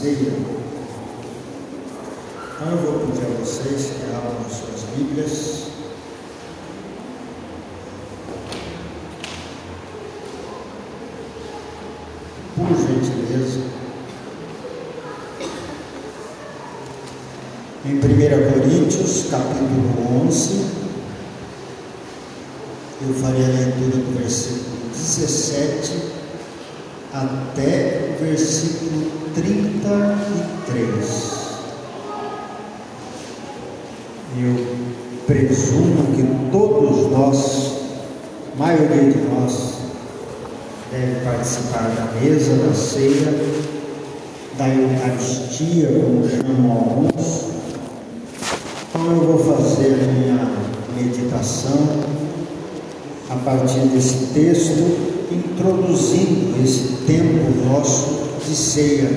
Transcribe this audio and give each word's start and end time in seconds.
ceia. 0.00 0.32
Então 2.54 2.70
eu 2.70 2.78
vou 2.78 3.06
pedir 3.06 3.26
a 3.26 3.38
vocês 3.38 3.92
que 3.96 4.04
abram 4.14 4.48
suas 4.48 4.82
Bíblias. 4.96 5.66
Por 12.56 12.68
gentileza. 12.68 13.60
Em 17.84 17.94
1 17.96 18.00
Coríntios, 18.00 19.26
capítulo 19.30 20.26
11, 20.26 20.64
eu 23.02 23.14
farei 23.14 23.44
a 23.44 23.48
leitura 23.48 23.96
do 23.96 24.18
versículo 24.18 24.90
17 24.92 26.20
até 27.12 28.09
versículo 28.20 29.10
33. 29.34 31.40
Eu 34.38 34.54
presumo 35.26 36.14
que 36.14 36.22
todos 36.52 37.10
nós, 37.10 37.72
maioria 38.58 39.10
de 39.10 39.18
nós, 39.28 39.80
deve 40.90 41.24
participar 41.24 41.90
da 41.96 42.12
mesa, 42.20 42.56
da 42.56 42.74
ceia, 42.74 43.32
da 44.56 44.68
Eucaristia, 44.68 45.88
como 45.88 46.28
chamam 46.28 46.72
alguns. 46.72 47.44
Então 48.88 49.12
eu 49.12 49.20
vou 49.20 49.38
fazer 49.56 49.94
a 49.94 50.12
minha 50.12 50.38
meditação 50.96 51.80
a 53.30 53.36
partir 53.36 53.80
desse 53.88 54.26
texto, 54.34 54.84
introduzindo 55.30 56.62
esse 56.62 56.96
tempo 57.06 57.50
nosso 57.68 58.19
de 58.50 58.56
ceia, 58.56 59.08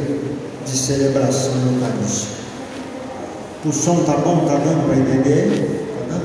de 0.64 0.78
celebração 0.78 1.54
eucarística. 1.74 2.44
O 3.66 3.72
som 3.72 4.04
tá 4.04 4.18
bom? 4.18 4.46
Tá 4.46 4.58
dando 4.58 4.85
para 4.85 4.96
entender? 4.96 5.88
Tá 5.98 6.20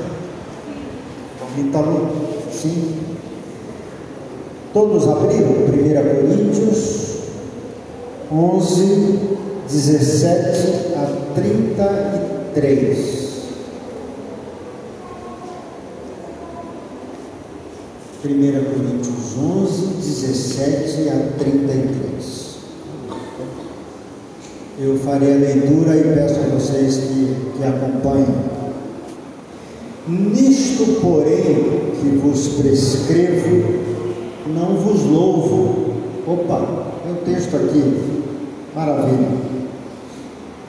dando? 1.55 1.71
Tá 1.71 1.81
bom? 1.81 2.11
Sim. 2.51 2.99
Todos 4.73 5.07
abriram 5.07 5.53
1 5.53 5.55
Coríntios 5.55 7.15
11, 8.31 9.19
17 9.67 10.93
a 10.95 11.33
33. 11.33 13.29
1 18.23 18.27
Coríntios 18.27 19.35
11, 19.35 19.85
17 19.97 21.09
a 21.09 21.17
33. 21.39 22.38
Eu 24.81 24.97
farei 24.97 25.33
a 25.33 25.37
leitura 25.37 25.93
e 25.97 26.03
peço 26.15 26.39
a 26.39 26.55
vocês 26.55 26.95
que, 26.99 27.35
que 27.57 27.63
acompanhem. 27.65 28.25
Nisto, 30.07 31.01
porém, 31.01 31.91
que 31.99 32.17
vos 32.23 32.47
prescrevo, 32.47 33.73
não 34.47 34.77
vos 34.77 35.03
louvo. 35.03 35.95
Opa, 36.25 36.65
tem 37.03 37.11
um 37.11 37.15
texto 37.25 37.57
aqui, 37.57 38.23
maravilha. 38.73 39.27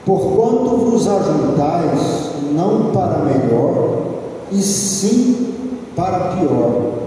Porquanto 0.05 0.75
vos 0.75 1.07
ajuntais 1.07 2.31
não 2.53 2.91
para 2.91 3.23
melhor, 3.23 4.07
e 4.51 4.61
sim 4.61 5.53
para 5.95 6.35
pior 6.35 7.01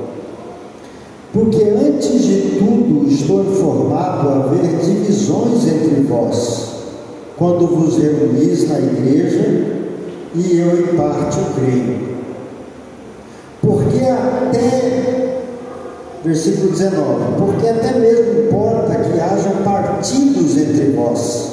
porque 1.34 1.64
antes 1.64 2.24
de 2.24 2.60
tudo 2.60 3.10
estou 3.10 3.40
informado 3.40 4.28
a 4.28 4.34
haver 4.36 4.78
divisões 4.78 5.66
entre 5.66 6.02
vós, 6.02 6.63
quando 7.36 7.66
vos 7.66 7.98
reunis 7.98 8.68
na 8.68 8.78
igreja, 8.78 9.84
e 10.34 10.58
eu 10.58 10.80
em 10.80 10.96
parte 10.96 11.38
creio. 11.56 12.14
Porque 13.60 14.04
até, 14.04 15.40
versículo 16.24 16.70
19, 16.70 17.36
porque 17.38 17.68
até 17.68 17.98
mesmo 17.98 18.46
importa 18.46 18.94
que 18.96 19.20
haja 19.20 19.50
partidos 19.64 20.56
entre 20.56 20.92
vós, 20.92 21.52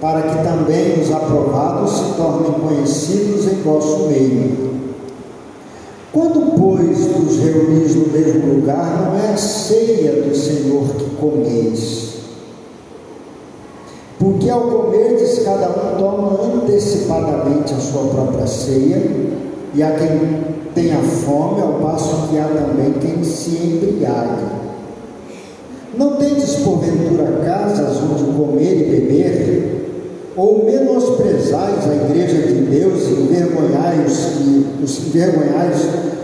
para 0.00 0.22
que 0.22 0.44
também 0.44 1.00
os 1.00 1.10
aprovados 1.10 1.90
se 1.92 2.14
tornem 2.16 2.52
conhecidos 2.52 3.46
em 3.46 3.62
vosso 3.62 4.08
meio. 4.08 4.74
Quando, 6.12 6.56
pois, 6.56 7.06
vos 7.08 7.38
reunis 7.40 7.96
no 7.96 8.06
mesmo 8.06 8.54
lugar, 8.54 9.02
não 9.02 9.18
é 9.18 9.32
a 9.32 9.36
ceia 9.36 10.22
do 10.22 10.34
Senhor 10.34 10.86
que 10.96 11.10
comeis. 11.16 12.03
Porque 14.24 14.48
ao 14.48 14.62
comerdes, 14.62 15.40
cada 15.40 15.68
um 15.68 15.98
toma 15.98 16.40
antecipadamente 16.42 17.74
a 17.74 17.78
sua 17.78 18.04
própria 18.04 18.46
ceia, 18.46 19.02
e 19.74 19.82
há 19.82 19.90
quem 19.90 20.40
tenha 20.74 20.96
fome, 20.96 21.60
ao 21.60 21.74
passo 21.74 22.28
que 22.28 22.38
há 22.38 22.44
também 22.44 22.94
quem 22.94 23.22
se 23.22 23.50
embriague. 23.50 24.46
Não 25.98 26.16
tendes 26.16 26.56
porventura 26.56 27.42
casas 27.44 27.98
onde 27.98 28.24
comer 28.34 28.72
e 28.72 28.90
beber? 28.90 29.70
ou 30.36 30.64
menosprezais 30.64 31.88
a 31.88 31.94
igreja 31.94 32.48
de 32.48 32.62
Deus 32.62 33.02
e 33.04 33.12
envergonhais 33.22 34.10
os 34.10 34.24
que, 34.24 34.66
os, 34.82 35.06
envergonhais 35.06 35.76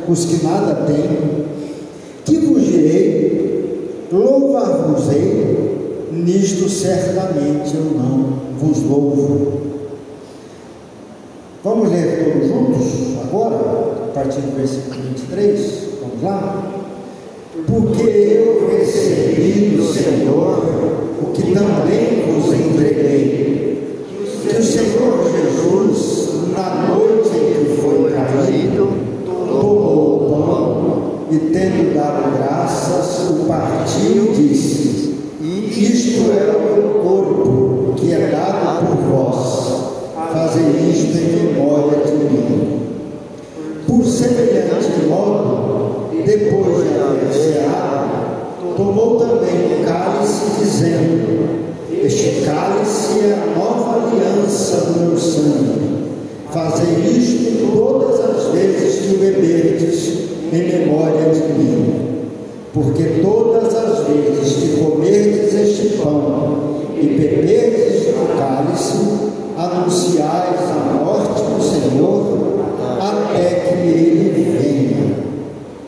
os 0.09 0.25
que 0.25 0.45
nada 0.45 0.85
têm, 0.87 1.45
que 2.25 2.39
vos 2.39 2.65
direi, 2.65 4.09
louvar-vos-ei, 4.11 5.80
nisto 6.11 6.69
certamente 6.69 7.75
eu 7.77 7.85
não 7.85 8.41
vos 8.59 8.83
louvo. 8.83 9.61
Vamos 11.63 11.91
ler 11.91 12.25
todos 12.25 12.49
juntos 12.49 13.19
agora, 13.23 13.57
a 13.57 14.13
partir 14.15 14.41
do 14.41 14.57
versículo 14.57 15.03
23, 15.03 15.89
vamos 16.01 16.23
lá? 16.23 16.73
Porque 17.67 18.03
eu 18.03 18.69
recebi 18.71 19.77
do 19.77 19.85
Senhor 19.93 21.01
o 21.23 21.27
que 21.33 21.53
também 21.53 22.33
vos 22.33 22.55
entreguei 22.55 24.07
que 24.43 24.57
o 24.57 24.63
Senhor 24.63 25.31
Jesus, 25.31 26.31
na 26.57 26.89
noite 26.89 27.29
em 27.37 27.65
que 27.67 27.81
foi 27.81 28.11
traído, 28.11 28.89
tomou 29.27 30.17
o 30.17 30.31
pão 30.31 31.27
e, 31.31 31.39
tendo 31.53 31.95
dado 31.95 32.37
graças, 32.39 33.31
o 33.31 33.45
partiu 33.47 34.33
e 34.33 34.49
disse: 34.49 34.80
em 60.53 60.69
memória 60.69 61.31
de 61.31 61.41
mim. 61.53 61.95
Porque 62.73 63.21
todas 63.23 63.75
as 63.75 64.07
vezes 64.07 64.53
que 64.55 64.81
comerdes 64.81 65.55
este 65.55 65.97
pão 65.99 66.81
e 66.97 67.07
beberdes 67.07 68.09
o 68.09 68.39
cálice, 68.39 69.31
anunciais 69.57 70.61
a 70.71 70.93
morte 70.95 71.43
do 71.43 71.63
Senhor 71.63 72.39
até 73.01 73.61
que 73.61 73.89
ele 73.89 74.59
venha. 74.59 75.17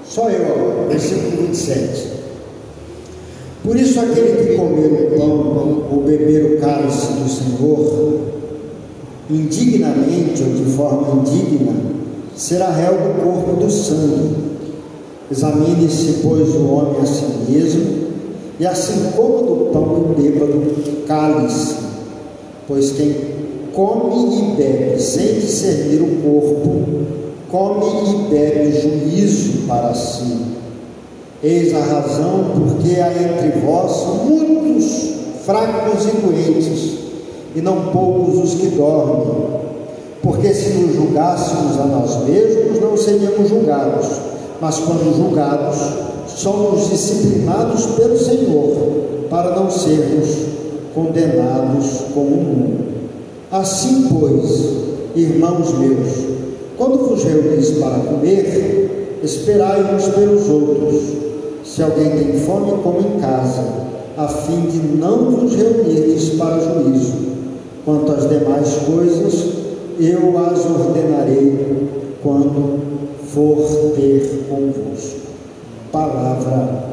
Só 0.04 0.28
eu 0.28 0.44
agora, 0.46 0.88
versículo 0.88 1.46
27. 1.46 2.12
Por 3.64 3.76
isso, 3.76 4.00
aquele 4.00 4.44
que 4.44 4.56
comer 4.56 4.86
o 4.86 5.18
pão 5.18 5.84
ou 5.90 6.02
beber 6.04 6.56
o 6.56 6.60
cálice 6.60 7.12
do 7.12 7.28
Senhor, 7.28 8.20
indignamente 9.30 10.42
ou 10.42 10.50
de 10.50 10.64
forma 10.72 11.20
indigna, 11.20 11.72
será 12.34 12.70
réu 12.70 12.94
do 12.94 13.22
corpo 13.22 13.60
do 13.60 13.70
sangue. 13.70 14.51
Examine-se, 15.30 16.20
pois, 16.22 16.48
o 16.50 16.66
homem 16.66 17.00
a 17.00 17.06
si 17.06 17.24
mesmo, 17.48 18.02
e 18.60 18.66
assim 18.66 19.10
coma 19.16 19.42
do 19.42 19.70
pão 19.72 20.14
e 20.16 20.22
beba 20.22 20.46
do 20.46 21.06
cálice, 21.06 21.76
pois 22.68 22.92
quem 22.92 23.14
come 23.72 24.38
e 24.38 24.56
bebe 24.56 25.00
sem 25.00 25.40
discernir 25.40 26.02
o 26.02 26.22
corpo, 26.22 26.82
come 27.50 27.86
e 28.10 28.30
bebe 28.30 28.72
juízo 28.72 29.66
para 29.66 29.94
si. 29.94 30.52
Eis 31.42 31.74
a 31.74 31.80
razão 31.80 32.52
porque 32.54 33.00
há 33.00 33.10
entre 33.10 33.60
vós 33.60 34.06
muitos 34.24 35.12
fracos 35.44 36.04
e 36.04 36.16
doentes, 36.24 36.98
e 37.56 37.60
não 37.60 37.90
poucos 37.92 38.38
os 38.44 38.54
que 38.60 38.66
dormem. 38.68 39.62
Porque 40.22 40.54
se 40.54 40.70
nos 40.74 40.94
julgássemos 40.94 41.80
a 41.80 41.84
nós 41.84 42.24
mesmos, 42.28 42.80
não 42.80 42.96
seríamos 42.96 43.48
julgados, 43.48 44.06
mas 44.62 44.78
quando 44.78 45.16
julgados, 45.16 45.76
somos 46.28 46.88
disciplinados 46.88 47.84
pelo 47.96 48.16
Senhor, 48.16 49.26
para 49.28 49.56
não 49.56 49.68
sermos 49.68 50.28
condenados 50.94 52.02
com 52.14 52.20
o 52.20 52.30
mundo. 52.30 52.84
Assim, 53.50 54.06
pois, 54.08 54.70
irmãos 55.16 55.76
meus, 55.76 56.10
quando 56.78 57.08
vos 57.08 57.24
reunis 57.24 57.70
para 57.72 57.98
comer, 58.08 59.18
esperai 59.24 59.96
uns 59.96 60.06
pelos 60.10 60.48
outros. 60.48 61.02
Se 61.64 61.82
alguém 61.82 62.10
tem 62.10 62.38
fome, 62.38 62.70
come 62.84 63.00
em 63.00 63.20
casa, 63.20 63.64
a 64.16 64.28
fim 64.28 64.60
de 64.60 64.78
não 64.96 65.28
vos 65.28 65.56
reunirdes 65.56 66.36
para 66.38 66.60
juízo. 66.60 67.14
Quanto 67.84 68.12
às 68.12 68.28
demais 68.28 68.76
coisas, 68.86 69.44
eu 69.98 70.38
as 70.38 70.64
ordenarei 70.64 71.88
quando 72.22 72.81
for 73.32 73.92
ter 73.96 74.46
convosco. 74.48 75.20
Palavra, 75.90 76.84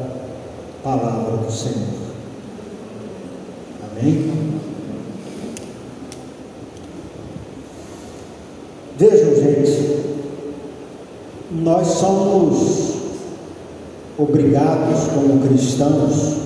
palavra 0.82 1.36
do 1.36 1.52
Senhor. 1.52 2.00
Amém? 3.90 4.32
Vejam, 8.96 9.34
gente, 9.34 10.00
nós 11.50 11.86
somos 11.86 12.90
obrigados 14.18 15.08
como 15.14 15.46
cristãos, 15.46 16.36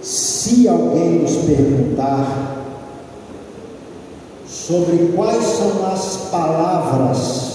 se 0.00 0.68
alguém 0.68 1.20
nos 1.20 1.36
perguntar 1.38 2.56
sobre 4.46 5.12
quais 5.16 5.44
são 5.44 5.92
as 5.92 6.16
palavras 6.30 7.47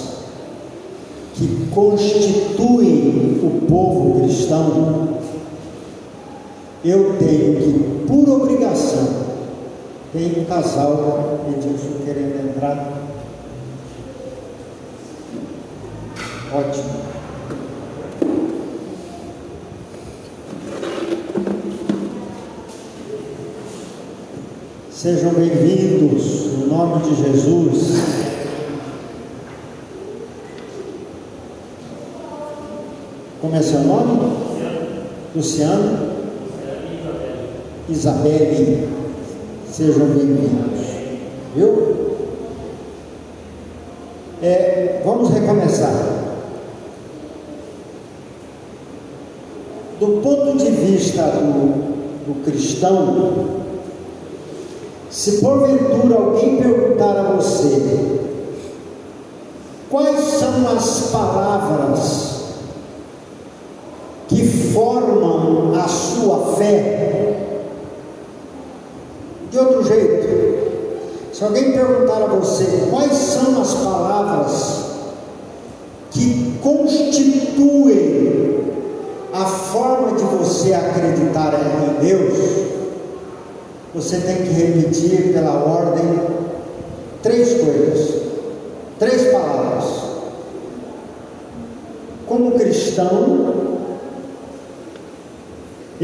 que 1.43 1.67
constituem 1.71 3.41
o 3.43 3.65
povo 3.67 4.21
cristão, 4.21 5.19
eu 6.85 7.17
tenho 7.17 7.55
que, 7.57 8.05
por 8.07 8.29
obrigação, 8.29 9.23
tem 10.13 10.39
um 10.39 10.45
casal, 10.45 11.39
Edilson 11.49 12.05
querendo 12.05 12.49
entrar. 12.49 12.93
Ótimo. 16.53 17.03
Sejam 24.91 25.33
bem-vindos, 25.33 26.53
no 26.57 26.67
nome 26.67 27.03
de 27.03 27.15
Jesus. 27.15 28.22
Como 33.43 33.57
é 33.57 33.61
seu 33.61 33.81
nome? 33.81 34.37
Luciano? 35.35 36.13
Isabelle. 37.89 38.87
Sejam 39.69 40.05
bem-vindos. 40.05 40.79
Viu? 41.53 42.15
É, 44.41 45.01
vamos 45.03 45.29
recomeçar. 45.31 45.91
Do 49.99 50.21
ponto 50.21 50.57
de 50.57 50.71
vista 50.71 51.23
do, 51.23 52.25
do 52.25 52.45
cristão, 52.45 53.45
se 55.09 55.41
porventura 55.41 56.15
alguém 56.15 56.61
perguntar 56.61 57.17
a 57.17 57.33
você 57.33 58.21
quais 59.89 60.21
são 60.21 60.65
as 60.73 61.09
palavras 61.11 62.32
formam 64.73 65.73
a 65.79 65.87
sua 65.87 66.55
fé, 66.55 67.33
de 69.51 69.59
outro 69.59 69.83
jeito, 69.83 70.23
se 71.31 71.43
alguém 71.43 71.71
perguntar 71.73 72.23
a 72.23 72.27
você 72.27 72.87
quais 72.89 73.13
são 73.13 73.61
as 73.61 73.73
palavras 73.75 74.83
que 76.11 76.57
constituem 76.61 77.33
a 79.31 79.45
forma 79.45 80.17
de 80.17 80.23
você 80.23 80.73
acreditar 80.73 81.53
em 81.53 82.05
Deus, 82.05 82.37
você 83.93 84.17
tem 84.17 84.37
que 84.37 84.49
repetir 84.49 85.33
pela 85.33 85.53
ordem 85.53 86.19
três 87.21 87.61
coisas, 87.61 88.21
três 88.97 89.31
palavras. 89.31 89.85
Como 92.27 92.51
cristão, 92.53 93.62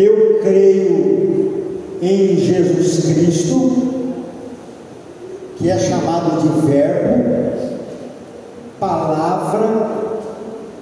eu 0.01 0.39
creio 0.41 1.73
em 2.01 2.37
Jesus 2.37 3.13
Cristo, 3.13 3.77
que 5.57 5.69
é 5.69 5.77
chamado 5.77 6.41
de 6.41 6.67
Verbo, 6.67 7.49
palavra 8.79 9.89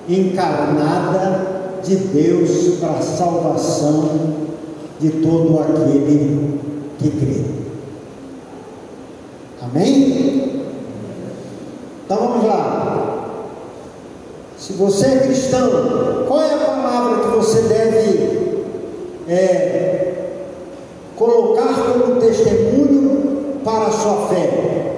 encarnada 0.07 1.79
de 1.83 1.95
Deus 1.95 2.75
para 2.79 2.91
a 2.91 3.01
salvação 3.01 4.35
de 4.99 5.09
todo 5.09 5.59
aquele 5.61 6.59
que 6.99 7.09
crê. 7.09 7.43
Amém? 9.61 10.63
Então 12.05 12.17
vamos 12.17 12.45
lá. 12.45 13.23
Se 14.57 14.73
você 14.73 15.05
é 15.07 15.19
cristão, 15.19 15.69
qual 16.27 16.41
é 16.41 16.53
a 16.53 16.57
palavra 16.57 17.23
que 17.23 17.35
você 17.35 17.61
deve 17.63 18.46
é, 19.27 20.13
colocar 21.15 21.93
como 21.93 22.19
testemunho 22.21 23.61
para 23.63 23.87
a 23.87 23.91
sua 23.91 24.27
fé? 24.27 24.93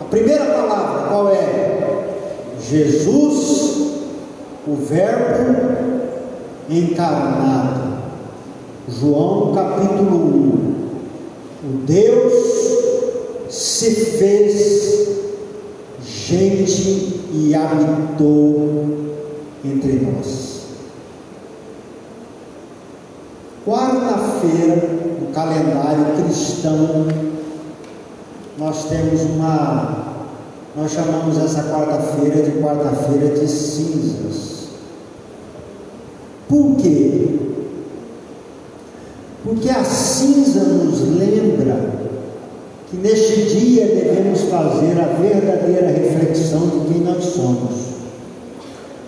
A 0.00 0.04
primeira 0.04 0.44
palavra 0.46 1.08
qual 1.08 1.28
é? 1.30 1.74
Jesus, 2.60 3.92
o 4.66 4.74
Verbo 4.74 5.74
encarnado. 6.68 7.94
João 8.88 9.54
capítulo 9.54 10.16
1. 10.16 10.74
O 11.64 11.76
Deus 11.86 12.34
se 13.48 13.94
fez 13.94 15.08
gente 16.02 17.20
e 17.32 17.54
habitou 17.54 18.84
entre 19.64 19.92
nós. 19.92 20.53
Quarta-feira, 23.94 24.88
no 25.20 25.28
calendário 25.28 26.16
cristão, 26.16 27.06
nós 28.58 28.86
temos 28.86 29.20
uma. 29.22 30.14
Nós 30.76 30.90
chamamos 30.90 31.38
essa 31.38 31.62
quarta-feira 31.62 32.42
de 32.42 32.60
quarta-feira 32.60 33.38
de 33.38 33.46
cinzas. 33.46 34.70
Por 36.48 36.74
quê? 36.76 37.38
Porque 39.44 39.70
a 39.70 39.84
cinza 39.84 40.64
nos 40.64 41.00
lembra 41.16 41.90
que 42.90 42.96
neste 42.96 43.42
dia 43.44 43.86
devemos 43.86 44.40
fazer 44.42 45.00
a 45.00 45.06
verdadeira 45.20 45.86
reflexão 45.86 46.66
de 46.66 46.92
quem 46.92 47.02
nós 47.02 47.22
somos. 47.22 47.94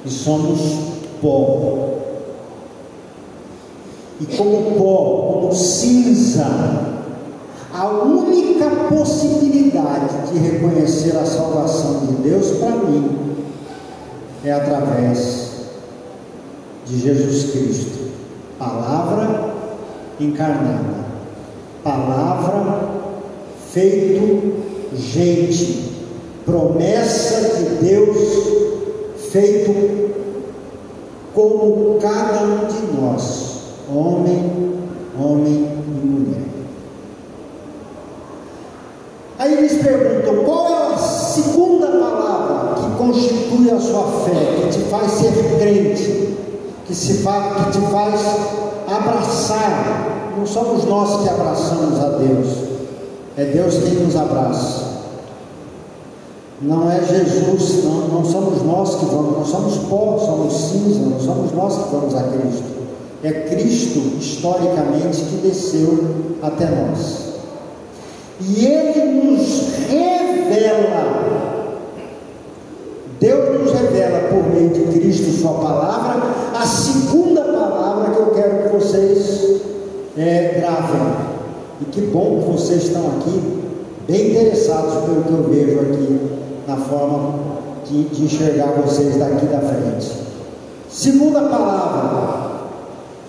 E 0.04 0.11
somos 0.11 0.61
pó. 1.20 1.86
E 4.20 4.37
como 4.37 4.76
pó, 4.76 5.32
como 5.32 5.54
cinza, 5.54 6.46
a 7.73 7.87
única 7.88 8.70
possibilidade 8.88 10.32
de 10.32 10.38
reconhecer 10.38 11.16
a 11.16 11.26
salvação 11.26 12.06
de 12.06 12.12
Deus 12.28 12.52
para 12.52 12.76
mim 12.76 13.37
é 14.44 14.52
através 14.52 15.50
de 16.87 16.99
Jesus 16.99 17.50
Cristo. 17.50 18.06
Palavra 18.58 19.52
encarnada, 20.18 21.04
palavra 21.85 22.96
feito 23.73 24.64
gente, 24.94 25.92
promessa 26.44 27.58
de 27.58 27.87
Deus 27.87 28.16
feito 29.30 30.06
como 31.35 31.99
cada 32.00 32.42
um 32.42 32.66
de 32.66 33.00
nós, 33.00 33.45
homem, 33.88 34.52
homem 35.19 35.69
e 35.87 36.07
mulher. 36.07 36.43
Aí 39.38 39.55
eles 39.55 39.83
perguntam: 39.83 40.45
qual 40.45 40.69
é 40.69 40.95
a 40.95 40.99
segunda 40.99 41.87
palavra 41.87 42.75
que 42.83 42.97
constitui 42.97 43.71
a 43.71 43.81
sua 43.81 44.05
fé, 44.25 44.62
que 44.62 44.69
te 44.71 44.85
faz 44.90 45.12
ser 45.12 45.33
crente, 45.59 46.37
que, 46.87 46.95
se 46.95 47.14
faz, 47.19 47.66
que 47.66 47.73
te 47.73 47.87
faz 47.87 48.21
abraçar, 48.88 50.33
não 50.37 50.47
somos 50.47 50.85
nós 50.85 51.23
que 51.23 51.28
abraçamos 51.28 51.99
a 52.00 52.09
Deus, 52.11 52.49
é 53.37 53.45
Deus 53.45 53.75
quem 53.78 53.95
nos 53.95 54.16
abraça. 54.16 54.87
Não 56.59 56.90
é 56.90 57.02
Jesus, 57.05 57.85
não, 57.85 58.09
não 58.09 58.25
somos 58.25 58.62
nós 58.62 58.95
que 58.95 59.05
vamos, 59.05 59.37
não 59.37 59.45
somos 59.45 59.76
pó, 59.88 60.19
somos 60.19 60.55
cinza, 60.55 61.00
não 61.00 61.21
somos 61.21 61.52
nós 61.52 61.76
que 61.76 61.95
vamos 61.95 62.14
a 62.14 62.23
Cristo. 62.23 62.75
É 63.26 63.33
Cristo, 63.50 64.18
historicamente, 64.21 65.21
que 65.23 65.49
desceu 65.49 65.99
até 66.40 66.66
nós. 66.66 67.33
E 68.40 68.64
Ele 68.64 69.21
nos 69.21 69.62
revela, 69.88 71.26
Deus 73.18 73.61
nos 73.61 73.73
revela 73.73 74.28
por 74.28 74.49
meio 74.54 74.68
de 74.68 75.00
Cristo, 75.00 75.33
Sua 75.42 75.54
palavra, 75.54 76.23
a 76.54 76.64
segunda 76.64 77.42
palavra 77.42 78.14
que 78.14 78.21
eu 78.21 78.26
quero 78.26 78.62
que 78.62 78.76
vocês 78.76 79.61
é, 80.16 80.61
gravem. 80.61 81.26
E 81.80 81.85
que 81.87 82.02
bom 82.02 82.45
que 82.45 82.52
vocês 82.52 82.85
estão 82.85 83.09
aqui, 83.09 83.42
bem 84.06 84.30
interessados 84.30 85.04
pelo 85.04 85.25
que 85.25 85.33
eu 85.33 85.42
vejo 85.50 85.80
aqui, 85.80 86.21
na 86.68 86.76
forma 86.76 87.35
de, 87.90 88.04
de 88.04 88.25
enxergar 88.25 88.66
vocês 88.85 89.16
daqui 89.16 89.47
da 89.47 89.59
frente. 89.59 90.12
Segunda 90.88 91.40
palavra, 91.40 92.45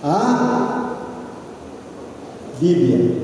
a 0.04 0.96
Bíblia. 2.60 3.16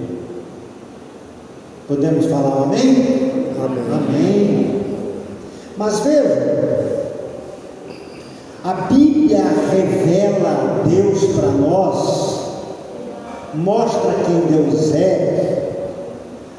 Podemos 1.88 2.26
falar 2.28 2.64
amém? 2.64 3.54
Amém. 3.64 3.84
amém. 3.92 4.82
Mas 5.78 6.00
veja, 6.02 7.04
a 8.64 8.74
Bíblia 8.74 9.44
revela 9.72 10.84
Deus 10.88 11.26
para 11.36 11.50
nós, 11.50 12.40
mostra 13.56 14.14
quem 14.26 14.42
Deus 14.56 14.94
é, 14.94 15.90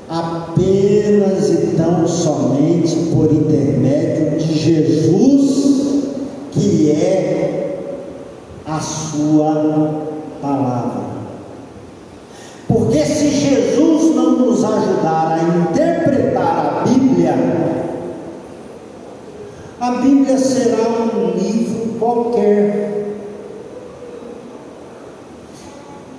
apenas 0.08 1.48
e 1.48 1.76
tão 1.76 2.06
somente 2.06 2.94
por 3.14 3.32
intermédio 3.32 4.38
de 4.38 4.58
Jesus, 4.58 6.04
que 6.52 6.90
é 6.90 7.78
a 8.66 8.80
Sua 8.80 10.03
palavra. 10.44 11.14
Porque 12.68 13.04
se 13.04 13.30
Jesus 13.30 14.14
não 14.14 14.32
nos 14.32 14.62
ajudar 14.62 15.38
a 15.38 15.70
interpretar 15.70 16.82
a 16.82 16.88
Bíblia, 16.88 17.34
a 19.80 19.90
Bíblia 19.92 20.36
será 20.38 20.88
um 20.88 21.30
livro 21.30 21.98
qualquer. 21.98 22.84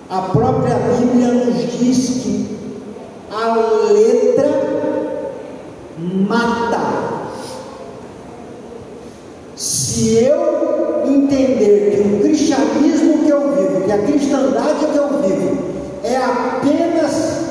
A 0.09 0.21
própria 0.21 0.75
Bíblia 0.75 1.33
nos 1.33 1.79
diz 1.79 2.21
que 2.23 2.57
a 3.31 3.91
letra 3.91 4.95
mata. 5.97 7.05
Se 9.55 10.15
eu 10.15 10.64
que 13.85 13.91
a 13.91 13.97
cristandade 13.99 14.85
que 14.91 14.97
eu 14.97 15.07
vivo, 15.21 15.57
é 16.03 16.17
apenas 16.17 17.45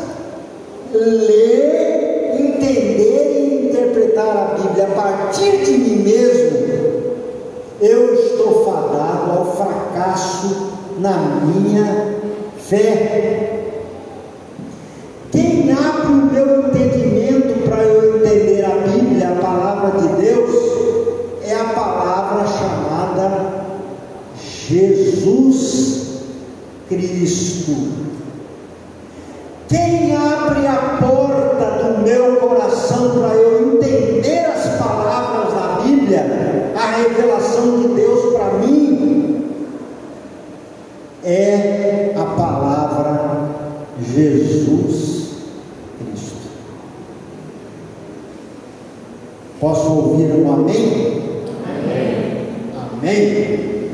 ler, 0.93 2.37
entender 2.38 3.38
e 3.38 3.69
interpretar 3.69 4.37
a 4.37 4.61
Bíblia 4.61 4.85
a 4.85 4.91
partir 4.91 5.64
de 5.64 5.73
mim 5.73 6.03
mesmo, 6.03 6.64
eu 7.81 8.14
estou 8.14 8.64
fadado 8.64 9.31
ao 9.31 9.57
fracasso 9.57 10.73
na 10.99 11.17
minha 11.45 12.17
fé. 12.59 13.63
Jesus 44.14 45.35
Cristo. 45.99 46.37
Posso 49.61 49.92
ouvir 49.92 50.33
um 50.33 50.52
amém? 50.52 51.23
Amém. 51.66 52.47
Amém. 52.76 53.90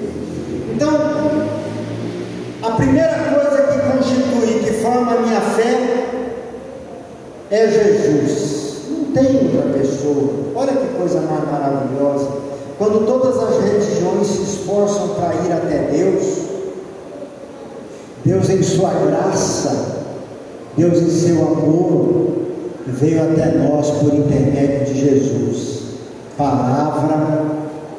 Então, 0.75 0.91
a 2.63 2.71
primeira 2.73 3.15
coisa 3.35 3.63
que 3.63 3.79
constitui, 3.91 4.61
que 4.61 4.73
forma 4.83 5.13
a 5.13 5.21
minha 5.21 5.41
fé, 5.41 6.07
é 7.51 7.67
Jesus. 7.69 8.83
Não 8.91 9.13
tem 9.13 9.37
outra 9.37 9.73
pessoa. 9.79 10.31
Olha 10.55 10.73
que 10.73 10.95
coisa 10.97 11.21
mais 11.23 11.45
maravilhosa. 11.51 12.29
Quando 12.79 13.07
todas 13.07 13.37
as 13.37 13.63
religiões 13.63 14.27
se 14.27 14.43
esforçam 14.43 15.09
para 15.11 15.35
ir 15.35 15.53
até 15.53 15.91
Deus, 15.93 16.51
Deus 18.25 18.49
em 18.49 18.63
sua 18.63 18.91
graça, 18.91 19.90
Deus 20.81 20.99
em 20.99 21.11
seu 21.11 21.43
amor, 21.43 22.29
veio 22.87 23.23
até 23.23 23.59
nós 23.59 23.91
por 23.91 24.15
intermédio 24.15 24.95
de 24.95 24.99
Jesus. 24.99 25.81
Palavra, 26.39 27.45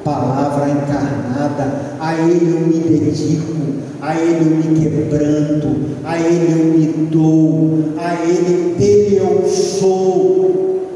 palavra 0.04 0.68
encarnada, 0.68 1.74
a 2.00 2.16
Ele 2.16 2.52
eu 2.52 2.62
me 2.62 2.80
dedico, 2.80 3.54
a 4.02 4.16
Ele 4.16 4.48
eu 4.50 4.58
me 4.58 4.80
quebranto, 4.80 5.68
a 6.04 6.18
Ele 6.18 6.52
eu 6.52 6.66
me 6.76 7.08
dou, 7.12 7.94
a 8.00 8.16
Ele, 8.26 8.74
dele 8.80 9.18
eu 9.18 9.48
sou, 9.48 10.88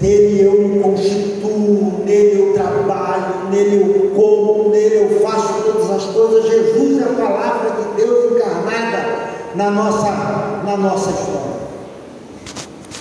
dele 0.00 0.40
eu 0.42 0.68
me 0.68 0.80
constituo, 0.80 2.02
nele 2.06 2.40
eu 2.40 2.54
trabalho, 2.54 3.50
nele 3.50 3.76
eu 3.76 4.10
como, 4.16 4.70
nele 4.70 4.94
eu 4.94 5.20
faço 5.20 5.62
todas 5.64 5.90
as 5.90 6.04
coisas. 6.04 6.50
Jesus 6.50 6.98
é 6.98 7.04
a 7.04 7.08
palavra 7.08 7.72
de 7.72 8.02
Deus 8.02 8.32
encarnada 8.32 9.26
na 9.54 9.70
nossa, 9.70 10.55
na 10.66 10.76
nossa 10.76 11.10
história. 11.10 11.66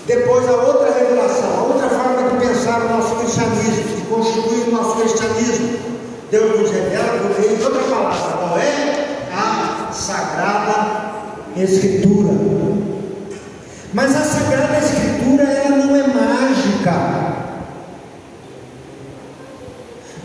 Depois 0.05 0.47
a 0.47 0.51
outra 0.51 0.93
revelação, 0.93 1.49
a 1.57 1.63
outra 1.63 1.89
forma 1.89 2.29
de 2.29 2.47
pensar 2.47 2.85
o 2.85 2.89
nosso 2.89 3.15
cristianismo, 3.15 3.95
de 3.95 4.01
constituir 4.03 4.67
o 4.67 4.71
nosso 4.71 4.95
cristianismo. 4.97 5.79
Deus 6.29 6.59
nos 6.59 6.71
revela 6.71 7.19
por 7.19 7.39
meio 7.39 7.57
de 7.57 7.63
outra 7.63 7.83
palavra, 7.83 8.37
qual 8.37 8.59
é? 8.59 9.17
A 9.33 9.91
Sagrada 9.91 11.11
Escritura. 11.57 12.33
Mas 13.93 14.15
a 14.15 14.21
Sagrada 14.21 14.77
Escritura 14.77 15.43
ela 15.43 15.77
não 15.77 15.95
é 15.95 16.07
mágica. 16.07 17.25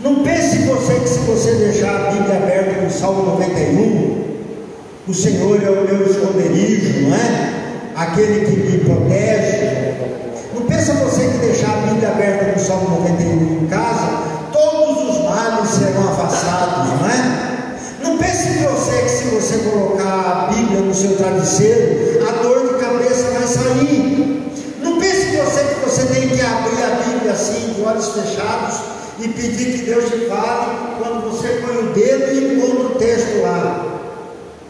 Não 0.03 0.23
pense 0.23 0.57
você 0.59 0.93
que 0.95 1.09
se 1.09 1.19
você 1.19 1.53
deixar 1.55 1.95
a 1.95 2.11
Bíblia 2.11 2.37
aberta 2.37 2.81
no 2.81 2.91
Salmo 2.91 3.23
91, 3.23 4.20
o 5.07 5.13
Senhor 5.13 5.61
é 5.63 5.69
o 5.69 5.83
meu 5.83 6.05
esconderijo, 6.05 7.07
não 7.07 7.15
é? 7.15 7.53
Aquele 7.95 8.45
que 8.45 8.51
me 8.51 8.77
protege. 8.79 9.95
Não 10.53 10.61
pensa 10.67 10.93
você 10.93 11.27
que 11.27 11.37
deixar 11.39 11.71
a 11.71 11.87
Bíblia 11.87 12.09
aberta 12.09 12.51
no 12.51 12.59
Salmo 12.59 12.99
91 12.99 13.63
em 13.63 13.67
casa, 13.67 14.07
todos 14.53 15.09
os 15.09 15.23
males 15.23 15.69
serão 15.69 16.07
afastados, 16.07 16.89
não 16.99 17.09
é? 17.09 17.41
Não 18.03 18.17
pense 18.17 18.59
você 18.59 19.01
que 19.01 19.09
se 19.09 19.23
você 19.35 19.57
colocar 19.69 20.49
a 20.49 20.53
Bíblia 20.53 20.81
no 20.81 20.93
seu 20.93 21.15
travesseiro, 21.17 22.27
a 22.27 22.43
dor 22.43 22.67
de 22.67 22.79
cabeça 22.79 23.31
vai 23.31 23.47
sair. 23.47 24.53
Não 24.83 24.99
pense 24.99 25.35
você 25.35 25.63
que 25.63 25.89
você 25.89 26.05
tem 26.13 26.29
que 26.29 26.41
abrir 26.41 26.83
a 26.83 27.03
Bíblia 27.03 27.31
assim, 27.31 27.73
de 27.73 27.81
olhos 27.81 28.07
fechados, 28.09 28.79
e 29.19 29.27
pedir 29.29 29.77
que 29.77 29.85
Deus 29.85 30.05
te 30.05 30.27
fale 30.27 30.97
quando 30.99 31.31
você 31.31 31.47
põe 31.65 31.77
o 31.77 31.93
dedo 31.93 32.31
e 32.33 32.55
encontra 32.55 32.85
o 32.85 32.95
texto 32.95 33.41
lá. 33.41 33.90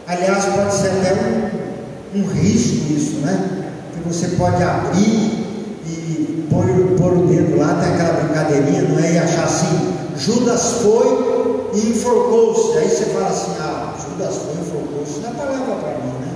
Aliás, 0.06 0.44
pode 0.46 0.74
ser 0.74 0.88
até 0.88 1.14
um, 1.14 2.20
um 2.20 2.26
risco 2.26 2.92
isso, 2.92 3.16
né? 3.24 3.64
Que 3.92 4.08
você 4.08 4.28
pode 4.36 4.62
abrir 4.62 5.42
e 5.86 6.46
pôr, 6.50 6.64
pôr 6.98 7.18
o 7.18 7.26
dedo 7.26 7.56
lá, 7.58 7.80
tem 7.82 7.94
aquela 7.94 8.20
brincadeirinha, 8.20 8.82
não 8.82 8.98
é? 8.98 9.12
E 9.12 9.18
achar 9.18 9.44
assim, 9.44 9.94
Judas 10.16 10.82
foi 10.82 11.70
e 11.74 11.90
enforcou-se. 11.90 12.78
Aí 12.78 12.88
você 12.88 13.04
fala 13.06 13.28
assim, 13.28 13.52
ah, 13.60 13.94
Judas 13.98 14.36
foi 14.36 14.54
e 14.54 14.60
enforcou-se. 14.60 15.20
Não 15.20 15.30
é 15.30 15.32
palavra 15.34 15.74
para 15.76 15.98
mim, 15.98 16.12
né? 16.20 16.32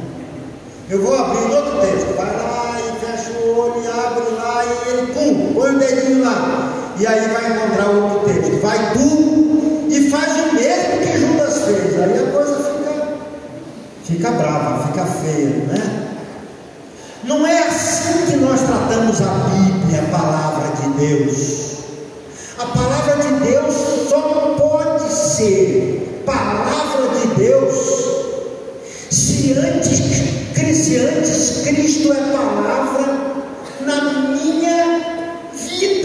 Eu 0.89 1.03
vou 1.03 1.15
abrir 1.15 1.53
outro 1.53 1.81
texto, 1.81 2.17
vai 2.17 2.37
lá 2.37 2.79
e 2.79 3.05
fecha 3.05 3.33
o 3.39 3.59
olho 3.59 3.83
e 3.83 3.87
abre 3.89 4.35
lá 4.37 4.65
e 4.65 4.91
ele, 4.91 5.13
pum, 5.13 5.55
põe 5.55 5.75
o 5.75 5.79
dedinho 5.79 6.25
lá. 6.25 6.73
E 6.99 7.07
aí 7.07 7.29
vai 7.29 7.53
encontrar 7.53 7.91
outro 7.91 8.21
texto. 8.33 8.61
Vai 8.63 8.93
tu 8.93 9.89
e 9.91 10.11
faz 10.11 10.33
o 10.33 10.55
mesmo 10.55 11.01
que 11.01 11.19
Judas 11.19 11.59
fez. 11.65 12.01
Aí 12.01 12.19
a 12.19 12.31
coisa 12.31 12.57
fica, 12.57 12.76
fica 14.07 14.31
brava, 14.31 14.87
fica 14.89 15.05
feia, 15.05 15.49
né? 15.67 16.09
Não 17.25 17.47
é 17.47 17.59
assim 17.67 18.27
que 18.31 18.37
nós 18.37 18.61
tratamos 18.61 19.21
a 19.21 19.33
Bíblia, 19.51 20.03
a 20.03 20.19
palavra 20.19 20.77
de 20.77 20.89
Deus. 21.07 21.77
A 22.59 22.67
palavra 22.67 23.17
de 23.17 23.45
Deus 23.45 23.75
só 24.09 24.57
pode 24.59 25.13
ser 25.13 26.23
palavra 26.25 27.09
de 27.21 27.35
Deus 27.35 28.17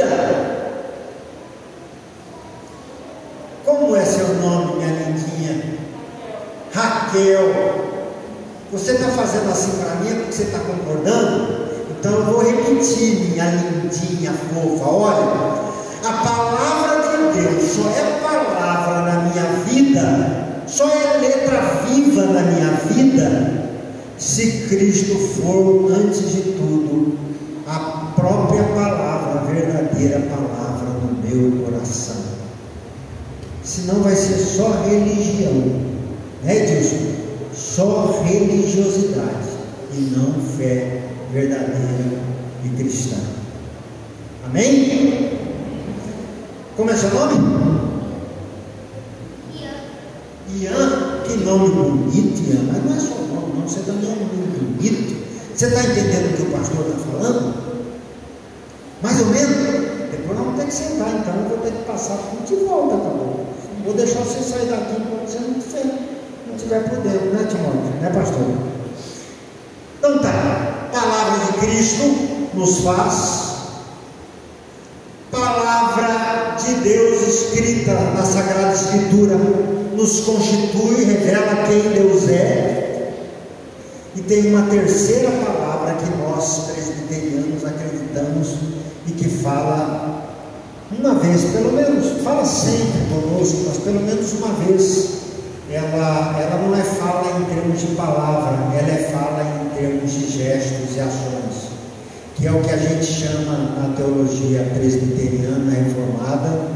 vida. 0.01 0.71
Como 3.65 3.95
é 3.95 4.05
seu 4.05 4.27
nome, 4.35 4.75
minha 4.75 4.89
lindinha? 4.89 5.79
Raquel. 6.73 7.91
Você 8.71 8.93
está 8.93 9.10
fazendo 9.21 9.51
assim 9.51 9.71
para 9.77 9.95
mim 9.95 10.09
é 10.09 10.15
porque 10.15 10.31
você 10.31 10.43
está 10.43 10.59
concordando? 10.59 11.71
Então 11.91 12.11
eu 12.11 12.25
vou 12.25 12.43
repetir, 12.43 13.29
minha 13.29 13.45
lindinha 13.45 14.31
fofa. 14.31 14.89
Olha, 14.89 15.61
a 16.03 16.13
palavra 16.13 17.01
de 17.03 17.41
Deus 17.41 17.71
só 17.71 17.87
é 17.89 18.19
palavra 18.23 19.11
na 19.11 19.19
minha 19.29 19.43
vida, 19.65 20.63
só 20.65 20.89
é 20.89 21.17
letra 21.19 21.61
viva 21.85 22.23
na 22.23 22.41
minha 22.41 22.71
vida, 22.89 23.69
se 24.17 24.65
Cristo 24.67 25.15
for, 25.15 25.91
antes 25.91 26.31
de 26.31 26.41
tudo, 26.53 27.17
a 27.67 28.13
própria 28.15 28.63
palavra, 28.63 29.41
a 29.41 29.43
verdadeira 29.43 30.19
palavra 30.21 30.87
no 30.99 31.21
meu 31.23 31.63
coração. 31.63 32.15
Senão 33.63 34.01
vai 34.01 34.15
ser 34.15 34.37
só 34.39 34.83
religião, 34.87 35.81
né, 36.43 36.63
Edilson? 36.63 37.20
Só 37.75 38.21
religiosidade 38.25 39.47
e 39.93 40.13
não 40.13 40.33
fé 40.57 41.03
verdadeira 41.31 42.19
e 42.65 42.69
cristã. 42.75 43.15
Amém? 44.45 45.39
Como 46.75 46.91
é 46.91 46.95
seu 46.95 47.13
nome? 47.13 47.33
Ian. 49.55 49.69
Ian, 50.53 51.23
que 51.23 51.37
nome 51.45 51.69
bonito, 51.69 52.41
Ian. 52.49 52.73
Mas 52.73 52.83
não 52.83 52.93
é 52.93 52.99
só 52.99 53.15
nome, 53.33 53.53
não. 53.55 53.65
Você 53.65 53.79
também 53.81 54.09
é 54.09 54.13
um 54.15 54.19
nome 54.19 54.75
bonito. 54.75 55.15
Você 55.55 55.67
está 55.67 55.81
entendendo 55.81 56.33
o 56.33 56.35
que 56.35 56.41
o 56.41 56.51
pastor 56.51 56.85
está 56.87 56.99
falando? 57.09 57.53
Mais 59.01 59.17
ou 59.21 59.27
menos? 59.27 60.11
Depois 60.11 60.37
nós 60.37 60.45
vamos 60.45 60.59
ter 60.59 60.67
que 60.67 60.73
sentar, 60.73 61.07
então 61.07 61.35
eu 61.35 61.49
vou 61.49 61.57
ter 61.59 61.71
que 61.71 61.83
passar 61.85 62.17
tudo 62.17 62.45
de 62.45 62.65
volta, 62.65 62.97
tá 62.97 63.09
bom? 63.11 63.45
Vou 63.85 63.93
deixar 63.93 64.19
você 64.19 64.41
sair 64.41 64.65
daqui 64.65 64.99
enquanto 64.99 65.29
você 65.29 65.39
não 65.39 65.53
tiver, 65.53 66.20
não 66.51 66.57
tiver 66.57 66.83
por 66.89 66.97
dentro, 66.99 67.31
né, 67.31 67.47
Timóteo? 67.49 68.01
Né, 68.01 68.11
pastor? 68.13 68.45
Então 69.97 70.19
tá. 70.19 70.89
Palavra 70.91 71.45
de 71.45 71.59
Cristo 71.59 72.03
nos 72.53 72.79
faz. 72.79 73.51
Palavra 75.31 76.57
de 76.57 76.73
Deus 76.81 77.21
escrita 77.21 77.93
na 77.93 78.23
Sagrada 78.23 78.73
Escritura 78.73 79.37
nos 79.95 80.19
constitui, 80.21 81.05
revela 81.05 81.63
quem 81.67 81.93
Deus 81.93 82.27
é. 82.27 83.13
E 84.15 84.21
tem 84.21 84.53
uma 84.53 84.69
terceira 84.69 85.31
palavra 85.45 85.95
que 85.95 86.17
nós 86.17 86.71
presbiterianos 86.71 87.63
acreditamos 87.63 88.55
e 89.07 89.11
que 89.11 89.29
fala 89.29 90.27
uma 90.99 91.13
vez, 91.15 91.43
pelo 91.53 91.71
menos, 91.71 92.21
fala 92.21 92.43
sempre 92.43 92.99
conosco, 93.09 93.63
mas 93.65 93.77
pelo 93.77 94.01
menos 94.01 94.33
uma 94.33 94.53
vez. 94.65 95.20
Ela, 95.71 96.37
ela 96.37 96.67
não 96.67 96.75
é 96.75 96.83
fala 96.83 97.39
em 97.39 97.45
termos 97.45 97.79
de 97.79 97.95
palavra, 97.95 98.75
ela 98.77 98.91
é 98.91 99.09
fala 99.09 99.41
em 99.41 99.69
termos 99.73 100.11
de 100.11 100.29
gestos 100.29 100.97
e 100.97 100.99
ações, 100.99 101.71
que 102.35 102.45
é 102.45 102.51
o 102.51 102.61
que 102.61 102.71
a 102.71 102.77
gente 102.77 103.05
chama 103.05 103.53
na 103.77 103.95
teologia 103.95 104.69
presbiteriana 104.73 105.71
reformada 105.71 106.67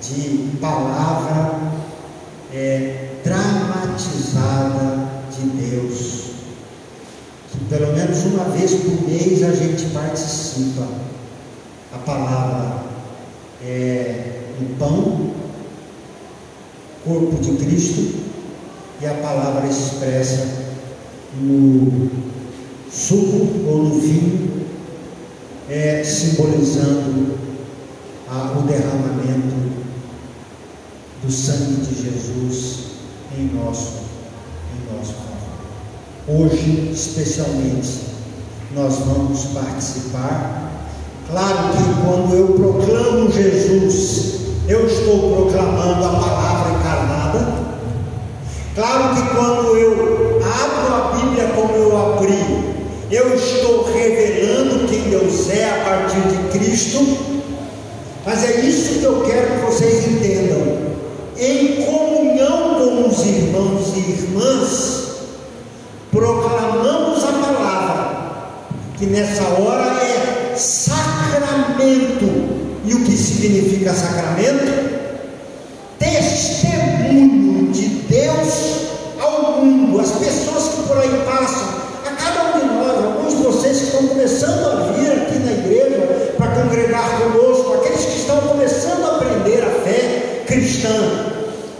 de 0.00 0.56
palavra 0.60 1.58
é, 2.54 3.08
dramatizada 3.24 5.08
de 5.32 5.48
Deus. 5.48 6.28
Que 7.50 7.64
pelo 7.68 7.92
menos 7.92 8.24
uma 8.26 8.44
vez 8.44 8.72
por 8.72 9.08
mês 9.08 9.42
a 9.42 9.50
gente 9.50 9.86
participa. 9.86 10.86
A 11.92 11.98
palavra 11.98 12.82
é 13.64 14.42
o 14.60 14.78
pão, 14.78 15.32
corpo 17.04 17.36
de 17.42 17.64
Cristo, 17.64 18.27
e 19.00 19.06
a 19.06 19.14
palavra 19.14 19.66
expressa 19.68 20.46
no 21.40 22.10
suco 22.90 23.68
ou 23.68 23.82
no 23.84 24.00
vinho, 24.00 24.66
é, 25.68 26.02
simbolizando 26.02 27.38
a, 28.28 28.58
o 28.58 28.62
derramamento 28.62 29.54
do 31.22 31.30
sangue 31.30 31.82
de 31.82 32.02
Jesus 32.02 32.78
em 33.36 33.54
nosso, 33.54 33.98
em 34.74 34.96
nosso 34.96 35.12
favor. 35.12 36.46
Hoje, 36.46 36.90
especialmente, 36.92 38.08
nós 38.74 38.98
vamos 38.98 39.44
participar. 39.46 40.72
Claro 41.28 41.72
que 41.72 42.06
quando 42.06 42.34
eu 42.34 42.48
proclamo 42.54 43.30
Jesus, 43.30 44.38
eu 44.66 44.86
estou 44.86 45.44
proclamando 45.44 46.04
a 46.04 46.20
palavra. 46.20 46.57
Claro 48.78 49.12
que 49.12 49.22
quando 49.34 49.76
eu 49.76 50.40
abro 50.40 50.94
a 50.94 51.16
Bíblia 51.16 51.48
como 51.56 51.74
eu 51.74 51.98
abri, 51.98 52.38
eu 53.10 53.34
estou 53.34 53.82
revelando 53.92 54.86
quem 54.86 55.02
Deus 55.10 55.50
é 55.50 55.68
a 55.68 55.84
partir 55.84 56.20
de 56.20 56.56
Cristo. 56.56 57.00
Mas 58.24 58.44
é 58.44 58.60
isso 58.60 59.00
que 59.00 59.04
eu 59.04 59.24
quero 59.26 59.56
que 59.56 59.66
vocês 59.66 60.06
entendam. 60.06 60.78
Em 61.36 61.82
comunhão 61.86 62.76
com 62.76 63.08
os 63.08 63.26
irmãos 63.26 63.96
e 63.96 64.10
irmãs, 64.12 65.08
proclamamos 66.12 67.24
a 67.24 67.32
palavra, 67.32 68.50
que 68.96 69.06
nessa 69.06 69.42
hora 69.42 70.04
é 70.04 70.54
sacramento. 70.56 72.28
E 72.84 72.94
o 72.94 73.04
que 73.04 73.16
significa 73.16 73.92
sacramento? 73.92 74.87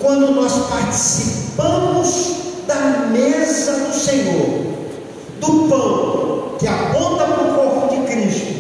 Quando 0.09 0.31
nós 0.31 0.55
participamos 0.71 2.37
da 2.67 3.09
mesa 3.13 3.73
do 3.73 3.95
Senhor, 3.95 4.65
do 5.39 5.69
pão 5.69 6.57
que 6.59 6.67
aponta 6.67 7.25
para 7.25 7.45
o 7.45 7.55
corpo 7.55 7.95
de 7.95 8.11
Cristo 8.11 8.55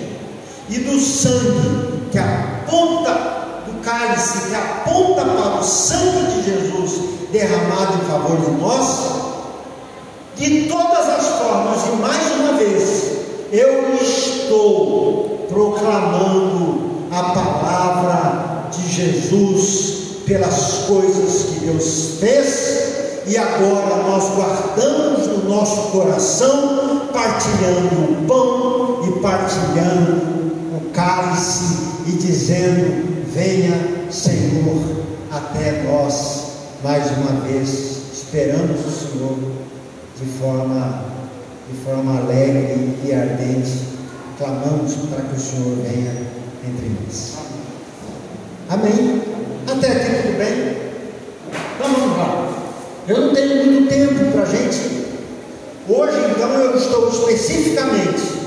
e 0.69 0.79
do 0.81 1.01
sangue 1.01 2.11
que 2.13 2.19
aponta 2.19 3.13
do 3.65 3.81
cálice 3.81 4.51
que 4.51 4.55
aponta 4.55 5.25
para 5.25 5.59
o 5.59 5.65
sangue 5.65 6.35
de 6.35 6.51
Jesus 6.51 7.01
derramado 7.33 7.95
em 7.95 8.07
favor 8.11 8.37
de 8.37 8.51
nós, 8.61 8.99
de 10.37 10.69
todas 10.69 11.09
as 11.09 11.29
formas, 11.29 11.87
e 11.87 11.97
mais 11.97 12.31
uma 12.41 12.59
vez, 12.59 13.13
eu 13.53 13.95
estou 13.95 15.47
proclamando 15.49 17.07
a 17.11 17.23
palavra 17.23 18.69
de 18.71 18.87
Jesus 18.93 19.99
pelas 20.29 20.85
coisas 20.87 21.43
que 21.45 21.61
Deus 21.61 22.19
fez, 22.21 23.25
e 23.27 23.37
agora 23.37 23.97
nós 24.05 24.35
guardamos 24.35 25.27
no 25.27 25.49
nosso 25.49 25.91
coração, 25.91 27.09
partilhando 27.13 28.13
o 28.13 28.27
pão 28.27 29.09
e 29.09 29.21
partilhando 29.21 30.13
o 30.77 30.91
cálice 30.93 31.79
e 32.07 32.13
dizendo: 32.13 33.27
Venha, 33.35 34.11
Senhor, 34.11 35.03
até 35.31 35.83
nós 35.83 36.45
mais 36.83 37.07
uma 37.19 37.41
vez. 37.41 37.99
Esperamos 38.13 38.81
o 38.85 38.91
Senhor 38.91 39.39
de 40.21 40.27
forma, 40.39 41.05
de 41.71 41.79
forma 41.85 42.19
alegre 42.19 42.99
e 43.05 43.13
ardente. 43.13 43.89
Clamamos 44.39 44.95
para 45.11 45.23
que 45.23 45.37
o 45.37 45.41
Senhor 45.41 45.77
venha 45.83 46.13
entre 46.65 46.89
nós. 46.89 47.35
Amém? 48.69 49.23
Até 49.71 49.93
aqui 49.93 50.23
tudo 50.23 50.39
bem? 50.39 50.79
Vamos 51.79 52.17
lá. 52.17 52.49
Eu 53.07 53.21
não 53.21 53.35
tenho 53.35 53.67
muito 53.67 53.89
tempo 53.91 54.33
para 54.33 54.43
a 54.43 54.47
gente. 54.47 55.07
Hoje, 55.87 56.19
então, 56.31 56.51
eu 56.55 56.77
estou 56.77 57.09
especificamente 57.11 58.39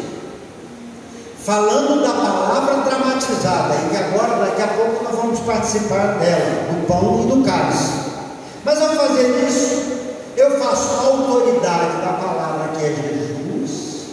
falando 1.43 2.01
da 2.01 2.09
palavra 2.09 2.83
dramatizada, 2.83 3.75
e 3.75 3.89
que 3.89 3.97
agora, 3.97 4.45
daqui 4.45 4.61
a 4.63 4.67
pouco, 4.67 5.03
nós 5.03 5.15
vamos 5.15 5.39
participar 5.41 6.19
dela, 6.19 6.71
do 6.71 6.87
pão 6.87 7.23
e 7.23 7.27
do 7.31 7.43
cálice. 7.43 7.91
Mas 8.65 8.81
ao 8.81 8.95
fazer 8.95 9.47
isso, 9.47 9.83
eu 10.37 10.59
faço 10.59 10.89
a 10.89 11.03
autoridade 11.05 11.97
da 12.01 12.13
palavra 12.13 12.69
que 12.77 12.85
é 12.85 12.93
Jesus, 12.93 14.05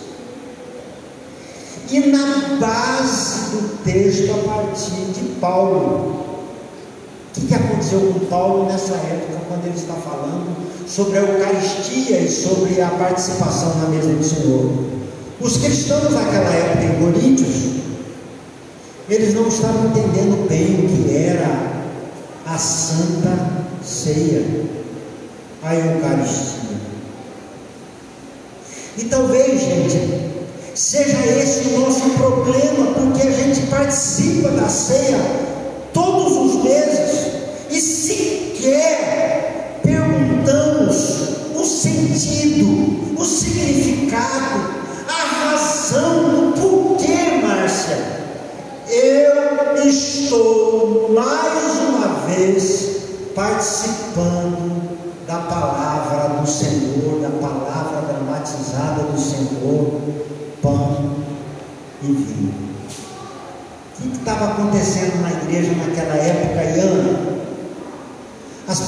e 1.90 2.00
na 2.10 2.56
base 2.58 3.50
do 3.50 3.82
texto 3.82 4.30
a 4.30 4.48
partir 4.48 5.12
de 5.12 5.34
Paulo. 5.40 6.27
O 7.42 7.46
que, 7.46 7.54
aconteceu 7.54 8.00
com 8.00 8.26
Paulo 8.26 8.66
nessa 8.66 8.94
época, 8.94 9.38
quando 9.48 9.64
ele 9.66 9.76
está 9.76 9.94
falando 9.94 10.56
sobre 10.88 11.18
a 11.18 11.22
Eucaristia 11.22 12.20
e 12.20 12.30
sobre 12.30 12.80
a 12.82 12.88
participação 12.88 13.76
na 13.76 13.88
mesa 13.88 14.08
do 14.08 14.24
Senhor? 14.24 14.70
Os 15.40 15.56
cristãos 15.58 16.12
naquela 16.12 16.52
época 16.52 16.84
em 16.84 17.00
Coríntios 17.00 17.78
Eles 19.08 19.34
não 19.34 19.46
estavam 19.46 19.86
entendendo 19.86 20.48
bem 20.48 20.84
o 20.84 20.88
que 20.88 21.16
era 21.16 21.78
a 22.44 22.58
Santa 22.58 23.64
Ceia, 23.84 24.44
a 25.62 25.74
Eucaristia. 25.74 26.76
E 28.98 29.04
talvez, 29.04 29.60
gente, 29.60 30.28
seja 30.74 31.24
esse 31.26 31.68
o 31.68 31.80
nosso 31.80 32.10
problema, 32.10 32.92
porque 32.94 33.28
a 33.28 33.30
gente 33.30 33.66
participa 33.68 34.48
da 34.50 34.68
ceia 34.68 35.18
todos 35.92 36.36
os 36.36 36.64
meses 36.64 37.27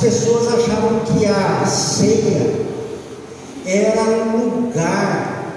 pessoas 0.00 0.48
achavam 0.48 1.00
que 1.00 1.26
a 1.26 1.66
ceia 1.66 2.54
era 3.66 4.02
um 4.02 4.36
lugar 4.36 5.52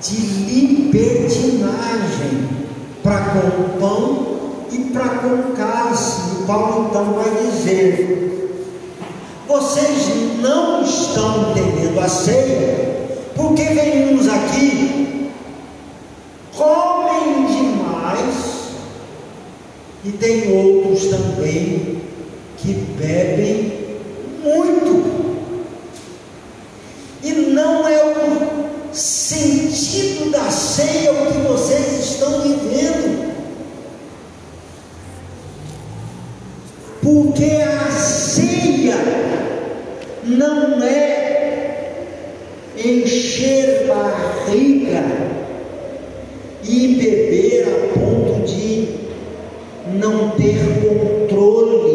de 0.00 0.16
libertinagem 0.16 2.48
para 3.02 3.18
com 3.18 3.38
o 3.38 3.80
pão 3.80 4.38
e 4.70 4.78
para 4.92 5.08
com 5.08 5.28
o 5.28 5.54
cálice. 5.56 6.44
Paulo 6.46 6.86
então 6.88 7.14
vai 7.14 7.30
dizer: 7.44 8.62
vocês 9.46 10.08
não 10.40 10.82
estão 10.82 11.50
entendendo 11.50 11.98
a 12.00 12.08
ceia, 12.08 13.08
porque 13.34 13.64
vem 13.64 14.14
uns 14.14 14.28
aqui, 14.28 15.32
comem 16.56 17.46
demais, 17.46 18.34
e 20.04 20.12
tem 20.12 20.56
outros 20.56 21.06
também 21.06 21.98
que 22.58 22.72
bebem 22.72 23.72
muito. 24.42 25.18
E 27.22 27.32
não 27.32 27.86
é 27.86 28.04
o 28.04 28.14
ceia 30.78 31.10
o 31.10 31.26
que 31.26 31.38
vocês 31.38 31.98
estão 31.98 32.40
vivendo. 32.40 33.34
Porque 37.02 37.50
a 37.62 37.90
ceia 37.90 38.94
não 40.24 40.80
é 40.84 42.04
encher 42.76 43.88
barriga 43.88 45.02
e 46.62 46.94
beber 46.94 47.64
a 47.66 47.98
ponto 47.98 48.46
de 48.46 48.88
não 49.98 50.30
ter 50.30 50.58
controle 50.80 51.88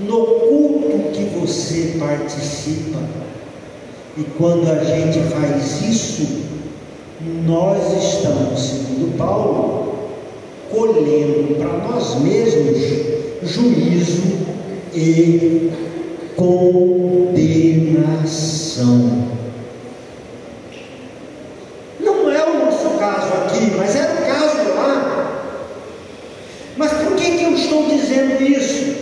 no 0.00 0.26
culto 0.26 1.10
que 1.12 1.24
você 1.38 1.96
participa. 1.96 2.98
E 4.16 4.22
quando 4.38 4.70
a 4.70 4.84
gente 4.84 5.18
faz 5.28 5.82
isso, 5.82 6.44
nós 7.44 7.78
estamos, 8.00 8.60
segundo 8.60 9.16
Paulo, 9.18 9.94
colhendo 10.70 11.56
para 11.56 11.78
nós 11.78 12.20
mesmos 12.20 12.78
juízo 13.72 14.22
e 14.92 15.70
condenação. 16.36 17.34
Não 22.00 22.30
é 22.30 22.44
o 22.44 22.64
nosso 22.64 22.90
caso 22.98 23.32
aqui, 23.44 23.72
mas 23.76 23.96
era 23.96 24.12
o 24.12 24.18
caso 24.26 24.74
lá. 24.74 25.30
Mas 26.76 26.92
por 26.92 27.14
que, 27.16 27.38
que 27.38 27.44
eu 27.44 27.54
estou 27.54 27.86
dizendo 27.88 28.42
isso? 28.42 28.94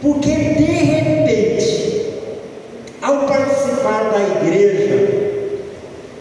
Porque 0.00 0.30
de 0.30 0.64
repente, 0.64 2.06
ao 3.02 3.26
participar 3.26 4.10
da 4.12 4.20
igreja, 4.20 5.22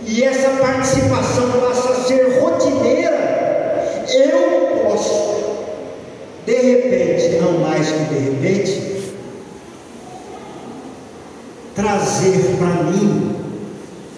e 0.05 0.23
essa 0.23 0.49
participação 0.49 1.51
passa 1.61 1.91
a 1.91 1.95
ser 2.03 2.39
rotineira, 2.39 3.31
eu 4.13 4.81
posso, 4.83 5.43
de 6.45 6.53
repente, 6.53 7.37
não 7.41 7.59
mais 7.59 7.87
que 7.87 8.03
de 8.05 8.19
repente, 8.19 8.91
trazer 11.91 12.57
para 12.57 12.83
mim, 12.83 13.35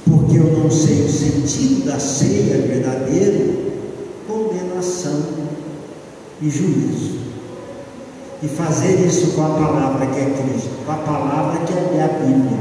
porque 0.07 0.37
eu 0.37 0.59
não 0.59 0.69
sei 0.69 1.05
o 1.05 1.09
sentido 1.09 1.85
da 1.87 1.99
ceia 1.99 2.67
verdadeira, 2.67 3.51
condenação 4.27 5.23
e 6.39 6.49
juízo. 6.49 7.23
E 8.43 8.47
fazer 8.47 9.05
isso 9.07 9.31
com 9.31 9.43
a 9.43 9.49
palavra 9.49 10.05
que 10.07 10.19
é 10.19 10.25
Cristo, 10.25 10.85
com 10.85 10.91
a 10.91 10.95
palavra 10.95 11.65
que 11.65 11.73
é 11.73 12.03
a 12.03 12.07
Bíblia, 12.07 12.59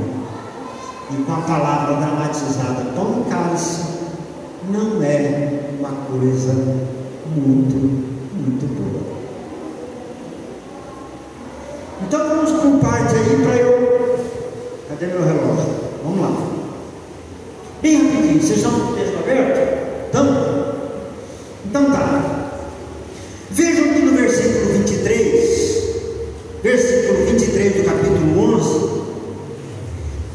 e 1.11 1.23
com 1.25 1.33
a 1.33 1.41
palavra 1.43 1.97
dramatizada, 1.97 2.85
pão 2.95 3.25
e 3.27 3.31
cálice, 3.31 3.83
não 4.71 5.03
é 5.03 5.73
uma 5.79 5.91
coisa 5.91 6.55
muito, 7.37 7.77
muito 8.35 8.67
boa. 8.79 9.03
Então 12.03 12.29
vamos 12.29 12.53
por 12.53 12.89
parte 12.89 13.15
aí 13.15 13.43
para 13.43 13.57
eu. 13.57 13.92
Cadê 14.93 15.07
meu 15.07 15.25
relógio? 15.25 15.75
Vamos 16.05 16.21
lá. 16.21 16.53
Bem 17.81 17.97
rapidinho, 17.97 18.43
vocês 18.43 18.59
estão 18.59 18.73
com 18.73 18.93
o 18.93 18.95
texto 18.95 19.17
aberto? 19.17 20.05
Estão? 20.05 20.75
Então 21.65 21.91
tá. 21.91 22.51
Vejam 23.51 23.95
que 23.95 24.01
no 24.01 24.13
versículo 24.13 24.67
23, 24.67 25.85
versículo 26.63 27.25
23 27.25 27.75
do 27.77 27.85
capítulo 27.85 28.39
11, 28.57 29.03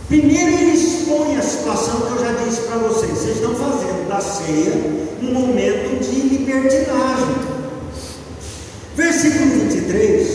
primeiro 0.08 0.50
ele 0.50 0.72
expõe 0.72 1.38
a 1.38 1.41
situação 1.43 2.02
que 2.02 2.13
eu 2.13 2.26
já 2.26 2.32
disse 2.43 2.62
para 2.62 2.78
vocês. 2.78 3.12
Vocês 3.12 3.36
estão 3.36 3.54
fazendo 3.54 4.10
da 4.10 4.20
ceia 4.20 4.74
um 5.22 5.34
momento 5.34 6.00
de 6.02 6.20
libertinagem. 6.36 7.36
Versículo 8.96 9.46
23, 9.70 10.28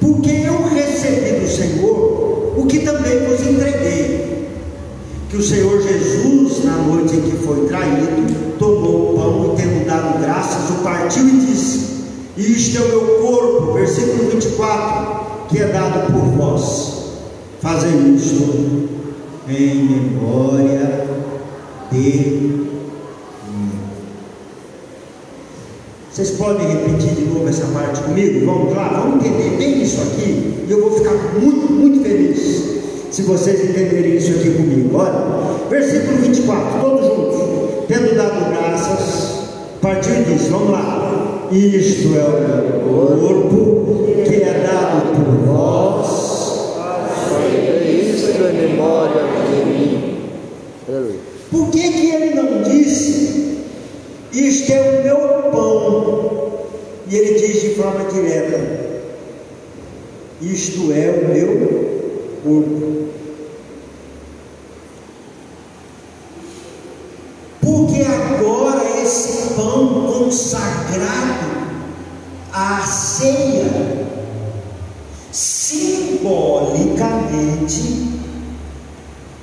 porque 0.00 0.30
eu 0.44 0.60
recebi 0.74 1.38
do 1.38 1.48
Senhor 1.48 2.24
o 2.56 2.66
que 2.66 2.80
também 2.80 3.18
vos 3.26 3.40
entreguei, 3.40 4.48
que 5.34 5.38
o 5.38 5.42
Senhor 5.42 5.82
Jesus, 5.82 6.62
na 6.62 6.76
noite 6.76 7.16
em 7.16 7.22
que 7.22 7.36
foi 7.38 7.66
traído, 7.66 8.56
tomou 8.56 9.14
o 9.14 9.18
pão 9.18 9.52
e 9.52 9.56
tendo 9.56 9.84
dado 9.84 10.20
graças, 10.20 10.70
o 10.70 10.84
partiu 10.84 11.26
e 11.26 11.40
disse: 11.40 12.04
Isto 12.36 12.78
é 12.78 12.80
o 12.82 12.88
meu 12.88 13.00
corpo, 13.20 13.72
versículo 13.72 14.30
24, 14.30 15.46
que 15.48 15.58
é 15.58 15.66
dado 15.66 16.12
por 16.12 16.24
vós. 16.36 16.94
Fazei 17.60 17.90
isto 18.14 18.88
em 19.48 19.84
memória 19.84 21.04
de 21.90 21.98
mim. 21.98 22.68
Vocês 26.12 26.30
podem 26.30 26.68
repetir 26.68 27.12
de 27.12 27.22
novo 27.22 27.48
essa 27.48 27.66
parte 27.66 28.02
comigo? 28.02 28.46
Vamos 28.46 28.72
lá, 28.72 29.00
vamos 29.00 29.26
entender 29.26 29.56
bem 29.56 29.82
isso 29.82 30.00
aqui. 30.00 30.64
E 30.64 30.70
eu 30.70 30.80
vou 30.80 30.96
ficar 30.96 31.14
muito, 31.40 31.72
muito 31.72 32.04
feliz 32.04 32.63
se 33.14 33.22
vocês 33.22 33.62
entenderem 33.62 34.16
isso 34.16 34.32
aqui 34.32 34.50
comigo. 34.50 34.98
Olha, 34.98 35.68
versículo 35.70 36.18
24, 36.18 36.80
todos 36.80 37.06
juntos. 37.06 37.86
Tendo 37.86 38.16
dado 38.16 38.50
graças, 38.50 39.50
partiu 39.80 40.14
e 40.14 40.24
disse: 40.24 40.50
Vamos 40.50 40.70
lá. 40.72 41.48
Isto 41.52 42.08
é 42.16 42.24
o 42.24 42.90
meu 42.90 43.42
corpo 43.42 44.04
que 44.24 44.34
é 44.34 44.66
dado 44.66 45.14
por 45.14 45.46
vós. 45.46 46.08
Isso 47.86 48.30
é 48.32 48.52
memória 48.52 49.22
de 49.48 49.64
mim. 49.64 50.16
Por 51.52 51.70
que, 51.70 51.92
que 51.92 52.10
ele 52.10 52.34
não 52.34 52.62
disse, 52.62 53.58
isto 54.32 54.72
é 54.72 54.80
o 54.80 55.04
meu 55.04 55.16
pão? 55.52 56.52
E 57.08 57.14
ele 57.14 57.38
diz 57.38 57.62
de 57.62 57.68
forma 57.76 58.10
direta, 58.10 58.60
isto 60.42 60.92
é 60.92 61.10
o 61.10 61.28
meu 61.32 61.84
corpo. 62.44 63.04
Porque 67.62 68.02
agora 68.02 68.84
esse 69.02 69.54
pão 69.54 70.23
consagrado 70.34 71.46
à 72.52 72.80
ceia, 72.80 74.04
simbolicamente, 75.30 78.18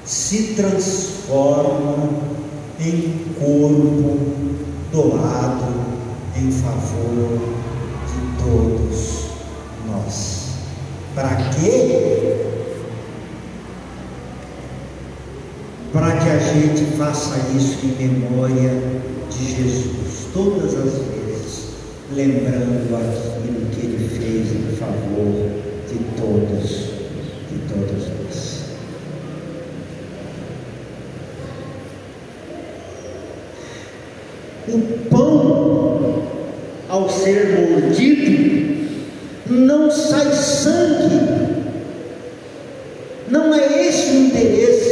se 0.04 0.56
transforma 0.56 2.10
em 2.78 3.24
corpo 3.40 4.20
doado 4.92 5.74
em 6.36 6.52
favor 6.52 7.40
de 8.08 8.20
todos 8.44 9.28
nós. 9.88 10.50
Para 11.16 11.38
quê? 11.52 12.36
Para 15.94 16.18
que 16.18 16.30
a 16.30 16.40
gente 16.40 16.84
faça 16.98 17.38
isso 17.56 17.86
em 17.86 18.10
memória 18.10 19.02
de 19.30 19.56
Jesus, 19.56 20.11
todas 20.34 20.74
as 20.76 20.94
vezes, 20.94 21.72
lembrando 22.16 22.96
aquilo 22.96 23.66
que 23.72 23.86
ele 23.86 24.10
fez 24.10 24.56
em 24.56 24.76
favor 24.78 25.50
de 25.90 25.98
todos, 26.20 26.70
de 27.50 27.58
todos 27.68 28.08
nós. 28.08 28.62
O 34.70 34.80
pão, 35.10 36.24
ao 36.88 37.10
ser 37.10 37.60
mordido, 37.60 38.32
não 39.50 39.92
sai 39.92 40.32
sangue. 40.32 41.20
Não 43.30 43.54
é 43.54 43.88
esse 43.88 44.12
o 44.12 44.28
interesse. 44.28 44.92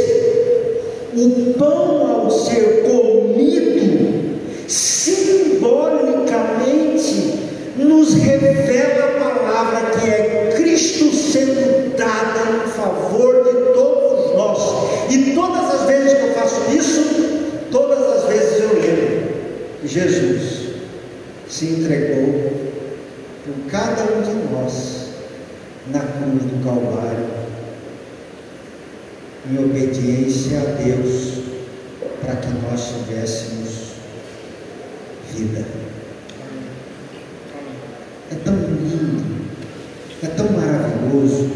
O 1.16 1.54
pão, 1.58 2.24
ao 2.24 2.30
ser 2.30 2.82
comido, 2.82 3.70
simbolicamente 4.70 7.40
nos 7.76 8.14
revela 8.14 9.06
a 9.06 9.08
palavra 9.18 9.90
que 9.98 10.08
é 10.08 10.54
Cristo 10.56 11.12
sendo 11.12 11.96
dada 11.96 12.64
em 12.64 12.68
favor 12.70 13.42
de 13.42 13.50
todos 13.74 14.32
nós. 14.36 14.60
E 15.10 15.34
todas 15.34 15.74
as 15.74 15.88
vezes 15.88 16.14
que 16.14 16.22
eu 16.22 16.32
faço 16.34 16.70
isso, 16.76 17.02
todas 17.72 17.98
as 17.98 18.28
vezes 18.28 18.60
eu 18.60 18.74
lembro: 18.74 19.32
Jesus 19.84 20.68
se 21.48 21.66
entregou 21.66 22.52
por 23.44 23.54
cada 23.70 24.04
um 24.04 24.22
de 24.22 24.34
nós 24.52 25.08
na 25.90 25.98
cruz 25.98 26.44
do 26.44 26.64
Calvário, 26.64 27.26
em 29.50 29.58
obediência 29.64 30.60
a 30.60 30.64
Deus, 30.80 31.40
para 32.20 32.36
que 32.36 32.50
nós 32.64 32.88
tivéssemos 32.88 33.90
vida. 35.32 35.64
É 38.30 38.34
tão 38.44 38.54
lindo, 38.54 39.46
é 40.22 40.26
tão 40.28 40.52
maravilhoso. 40.52 41.50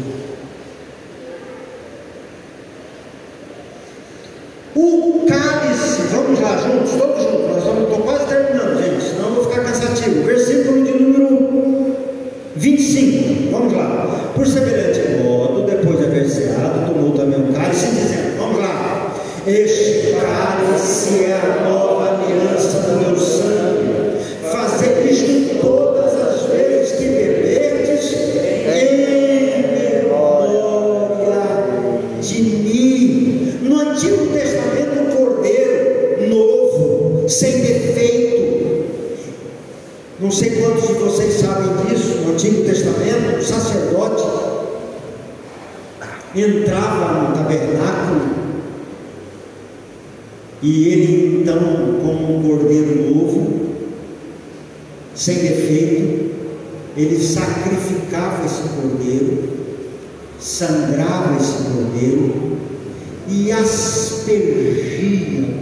O 4.77 5.25
cálice, 5.25 6.01
vamos 6.11 6.41
lá 6.41 6.57
juntos, 6.57 6.91
todos 6.97 7.14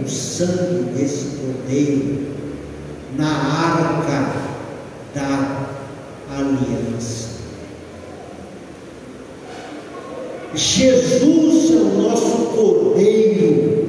o 0.04 0.08
sangue 0.08 0.92
desse 0.94 1.36
cordeiro 1.36 2.34
na 3.16 3.28
arca 3.28 4.32
da 5.14 5.66
aliança. 6.30 7.34
Jesus 10.54 11.70
é 11.72 11.76
o 11.76 12.02
nosso 12.02 12.36
cordeiro 12.56 13.84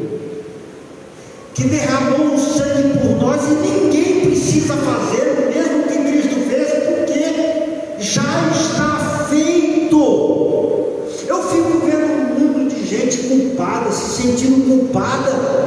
que 1.54 1.64
derramou 1.64 2.36
o 2.36 2.40
sangue 2.40 3.00
por 3.00 3.18
nós 3.18 3.42
e 3.44 3.54
ninguém 3.68 4.22
precisa 4.26 4.76
fazer 4.76 5.32
o 5.32 5.54
mesmo 5.54 5.84
que 5.84 5.98
Cristo 6.12 6.50
fez, 6.50 6.70
porque 6.84 8.04
já 8.04 8.52
está 8.52 9.28
feito. 9.30 9.96
Eu 11.28 11.44
fico 11.44 11.86
vendo 11.86 12.14
um 12.14 12.40
mundo 12.40 12.70
de 12.70 12.86
gente 12.86 13.18
culpada, 13.20 13.92
se 13.92 14.22
sentindo 14.22 14.68
culpada. 14.68 15.65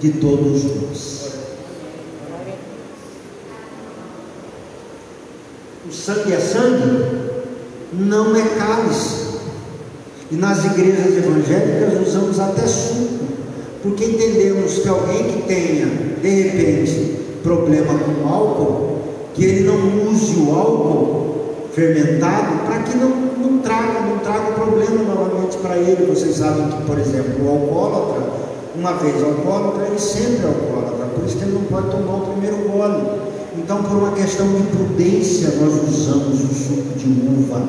De 0.00 0.12
todos 0.12 0.64
nós. 0.64 1.30
O 5.88 5.92
sangue 5.92 6.32
é 6.32 6.40
sangue? 6.40 7.04
Não 7.92 8.34
é 8.34 8.42
cálice. 8.56 9.30
E 10.30 10.36
nas 10.36 10.64
igrejas 10.64 11.16
evangélicas 11.16 12.06
usamos 12.06 12.38
até 12.38 12.66
suco, 12.66 13.24
porque 13.82 14.04
entendemos 14.04 14.78
que 14.78 14.88
alguém 14.88 15.24
que 15.24 15.42
tenha, 15.48 15.86
de 16.22 16.42
repente, 16.42 17.16
problema 17.42 17.98
com 17.98 18.28
álcool, 18.28 18.98
que 19.34 19.44
ele 19.44 19.64
não 19.64 20.08
use 20.08 20.36
o 20.36 20.54
álcool 20.54 21.30
fermentado 21.72 22.64
para 22.64 22.82
que 22.84 22.96
não, 22.96 23.08
não 23.10 23.58
traga, 23.58 24.00
não 24.02 24.18
traga 24.18 24.52
problema 24.52 25.02
novamente 25.02 25.56
para 25.58 25.76
ele. 25.76 26.06
Vocês 26.06 26.36
sabem 26.36 26.68
que, 26.68 26.82
por 26.84 26.98
exemplo, 26.98 27.44
o 27.44 27.50
alcoólatra, 27.50 28.22
uma 28.80 28.94
vez 28.94 29.22
alcoólatra, 29.22 29.88
ele 29.88 29.98
sempre 29.98 30.42
é 30.42 30.46
alcoólatra, 30.46 31.06
por 31.14 31.24
isso 31.26 31.36
que 31.36 31.44
ele 31.44 31.52
não 31.52 31.64
pode 31.64 31.90
tomar 31.90 32.16
o 32.16 32.32
primeiro 32.32 32.56
gole. 32.68 33.20
Então, 33.58 33.82
por 33.82 33.96
uma 33.96 34.12
questão 34.12 34.46
de 34.54 34.62
prudência, 34.68 35.50
nós 35.60 35.86
usamos 35.86 36.40
o 36.40 36.54
suco 36.54 36.98
de 36.98 37.06
uva 37.06 37.68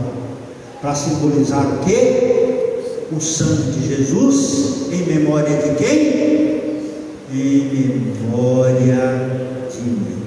para 0.81 0.95
simbolizar 0.95 1.65
o 1.65 1.85
quê? 1.85 2.79
O 3.11 3.19
sangue 3.19 3.71
de 3.71 3.87
Jesus, 3.89 4.89
em 4.91 5.05
memória 5.05 5.57
de 5.57 5.75
quem? 5.75 6.81
Em 7.33 8.15
memória 8.29 9.67
de 9.69 9.81
mim. 9.81 10.23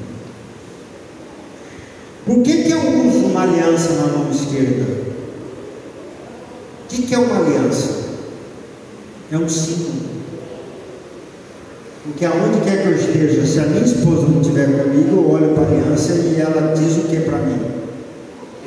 Por 2.26 2.42
que, 2.42 2.64
que 2.64 2.70
eu 2.70 3.06
uso 3.06 3.26
uma 3.26 3.42
aliança 3.42 3.94
na 3.94 4.06
mão 4.18 4.30
esquerda? 4.30 4.84
O 6.84 6.88
que, 6.88 7.02
que 7.02 7.14
é 7.14 7.18
uma 7.18 7.38
aliança? 7.38 8.04
É 9.32 9.38
um 9.38 9.48
símbolo. 9.48 10.13
Porque 12.04 12.24
aonde 12.26 12.60
quer 12.60 12.82
que 12.82 12.88
eu 12.88 12.94
esteja, 12.96 13.46
se 13.46 13.58
a 13.60 13.62
minha 13.62 13.82
esposa 13.82 14.28
não 14.28 14.42
estiver 14.42 14.66
comigo, 14.84 15.16
eu 15.16 15.30
olho 15.30 15.54
para 15.54 15.64
a 15.64 15.66
aliança 15.66 16.12
e 16.12 16.38
ela 16.38 16.74
diz 16.74 16.98
o 16.98 17.08
que 17.08 17.20
para 17.20 17.38
mim? 17.38 17.58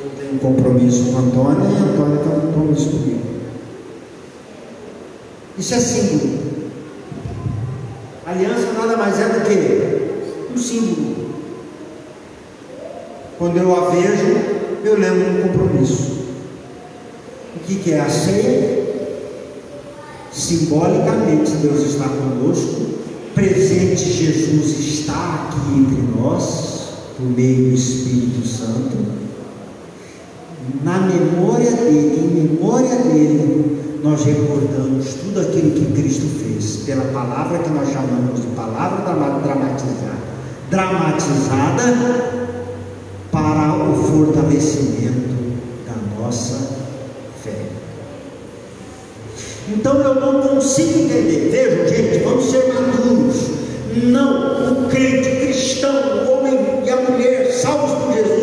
Eu 0.00 0.10
tenho 0.18 0.34
um 0.34 0.38
compromisso 0.38 1.04
com 1.04 1.18
a 1.18 1.20
Antônia 1.20 1.68
e 1.68 1.76
a 1.76 1.92
Antônia 1.92 2.18
tem 2.18 2.36
um 2.36 2.40
compromisso 2.40 2.90
comigo. 2.90 3.20
Isso 5.56 5.74
é 5.74 5.78
símbolo. 5.78 6.38
Aliança 8.26 8.72
nada 8.76 8.96
mais 8.96 9.20
é 9.20 9.28
do 9.28 9.40
que 9.46 10.52
um 10.52 10.58
símbolo. 10.58 11.16
Quando 13.38 13.56
eu 13.56 13.72
a 13.72 13.90
vejo, 13.90 14.36
eu 14.84 14.98
lembro 14.98 15.30
um 15.30 15.42
compromisso. 15.48 16.18
O 17.54 17.60
que, 17.60 17.76
que 17.76 17.92
é 17.92 18.00
a 18.00 18.08
ceia? 18.08 18.78
Simbolicamente, 20.32 21.52
Deus 21.52 21.82
está 21.82 22.08
conosco, 22.08 22.98
presente 23.38 24.04
Jesus 24.04 24.80
está 24.80 25.46
aqui 25.46 25.78
entre 25.78 26.02
nós, 26.20 26.88
por 27.16 27.24
meio 27.24 27.68
do 27.68 27.74
Espírito 27.74 28.44
Santo. 28.44 28.96
Na 30.82 30.98
memória 30.98 31.70
dele, 31.70 32.18
em 32.18 32.48
memória 32.48 32.96
dele, 32.96 34.00
nós 34.02 34.24
recordamos 34.24 35.14
tudo 35.14 35.40
aquilo 35.40 35.70
que 35.70 35.92
Cristo 35.92 36.26
fez, 36.42 36.82
pela 36.84 37.04
palavra 37.12 37.60
que 37.60 37.70
nós 37.70 37.88
chamamos 37.88 38.40
de 38.40 38.48
palavra 38.48 39.04
dramatizada, 39.04 40.18
dramatizada 40.68 42.48
para 43.30 43.88
o 43.88 43.94
fortalecimento 44.02 45.36
da 45.86 46.20
nossa 46.20 46.56
fé. 47.44 47.87
Então 49.70 50.00
eu 50.00 50.14
não 50.14 50.40
consigo 50.40 50.98
entender. 50.98 51.50
Vejam, 51.50 51.88
gente, 51.88 52.24
vamos 52.24 52.50
ser 52.50 52.72
maduros. 52.72 53.36
Não, 54.04 54.84
o 54.84 54.88
crente 54.88 55.28
cristão, 55.30 56.26
o 56.26 56.32
homem 56.32 56.54
e 56.84 56.90
a 56.90 56.96
mulher 56.96 57.50
salvos 57.52 58.04
por 58.04 58.14
Jesus, 58.14 58.37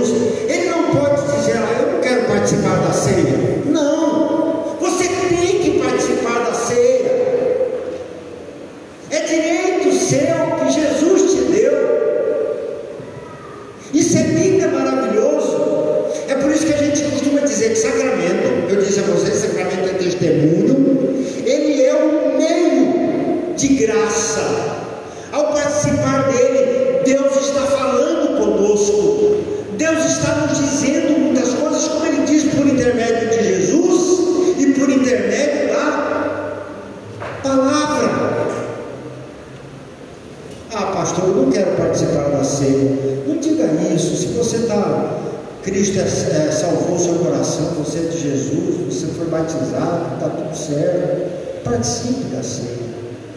Foi 49.17 49.27
batizado, 49.27 50.15
está 50.15 50.29
tudo 50.29 50.55
certo. 50.55 51.63
Participe 51.63 52.35
da 52.35 52.43
ceia, 52.43 52.77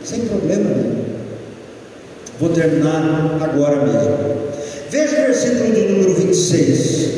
sem 0.05 0.21
problema 0.27 0.71
nenhum. 0.71 1.05
Vou 2.41 2.51
terminar 2.51 3.39
agora 3.41 3.85
mesmo. 3.85 4.39
Veja 4.91 5.13
o 5.13 5.27
versículo 5.27 5.73
do 5.73 5.89
número 5.93 6.15
26. 6.15 7.11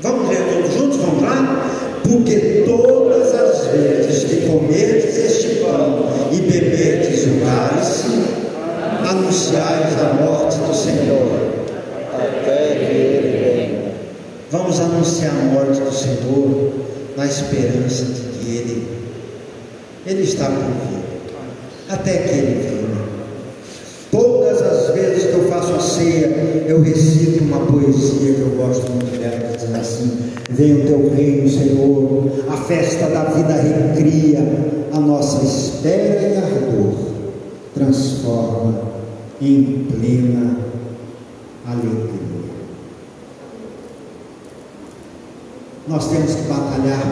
Vamos 0.00 0.28
ler 0.28 0.38
todos 0.52 0.74
juntos? 0.74 0.98
Vamos 0.98 1.22
lá? 1.22 1.70
Porque 2.02 2.64
todas 2.66 3.34
as 3.34 3.66
vezes 3.68 4.24
que 4.24 4.46
comerdes 4.46 5.16
este 5.16 5.56
pão 5.56 6.08
e 6.30 6.36
beberdes 6.36 7.24
o 7.24 7.40
cálice, 7.44 8.44
anunciais 9.08 9.98
a 10.00 10.14
morte 10.22 10.58
do 10.58 10.74
Senhor 10.74 11.54
até 12.12 12.74
que 12.74 12.94
ele 12.94 13.44
venha. 13.44 13.92
Vamos 14.50 14.78
anunciar 14.78 15.32
a 15.32 15.44
morte 15.44 15.80
do 15.80 15.92
Senhor 15.92 16.43
esperança 17.40 18.04
de 18.04 18.20
que 18.38 18.56
Ele, 18.56 18.88
Ele 20.06 20.22
está 20.22 20.46
por 20.46 20.56
vir, 20.56 21.04
até 21.88 22.16
que 22.18 22.30
Ele 22.30 22.62
venha. 22.62 23.04
Todas 24.10 24.62
as 24.62 24.94
vezes 24.94 25.30
que 25.30 25.34
eu 25.34 25.48
faço 25.48 25.74
a 25.74 25.80
ceia, 25.80 26.26
eu 26.68 26.80
recito 26.82 27.42
uma 27.44 27.66
poesia 27.66 28.34
que 28.34 28.40
eu 28.40 28.50
gosto 28.56 28.88
muito 28.90 29.18
dela, 29.18 29.52
que 29.52 29.66
diz 29.66 29.74
assim: 29.74 30.30
Venha 30.50 30.84
o 30.84 30.86
teu 30.86 31.14
reino, 31.14 31.48
Senhor, 31.48 32.30
a 32.48 32.56
festa 32.56 33.08
da 33.08 33.24
vida 33.24 33.54
recria, 33.54 34.38
a 34.92 35.00
nossa 35.00 35.44
espera 35.44 36.28
e 36.28 36.36
ardor 36.36 37.14
transforma 37.74 38.82
em 39.40 39.86
plena 39.90 40.58
alegria. 41.66 42.14
Nós 45.86 46.08
temos 46.08 46.34
que 46.34 46.42
batalhar 46.42 47.04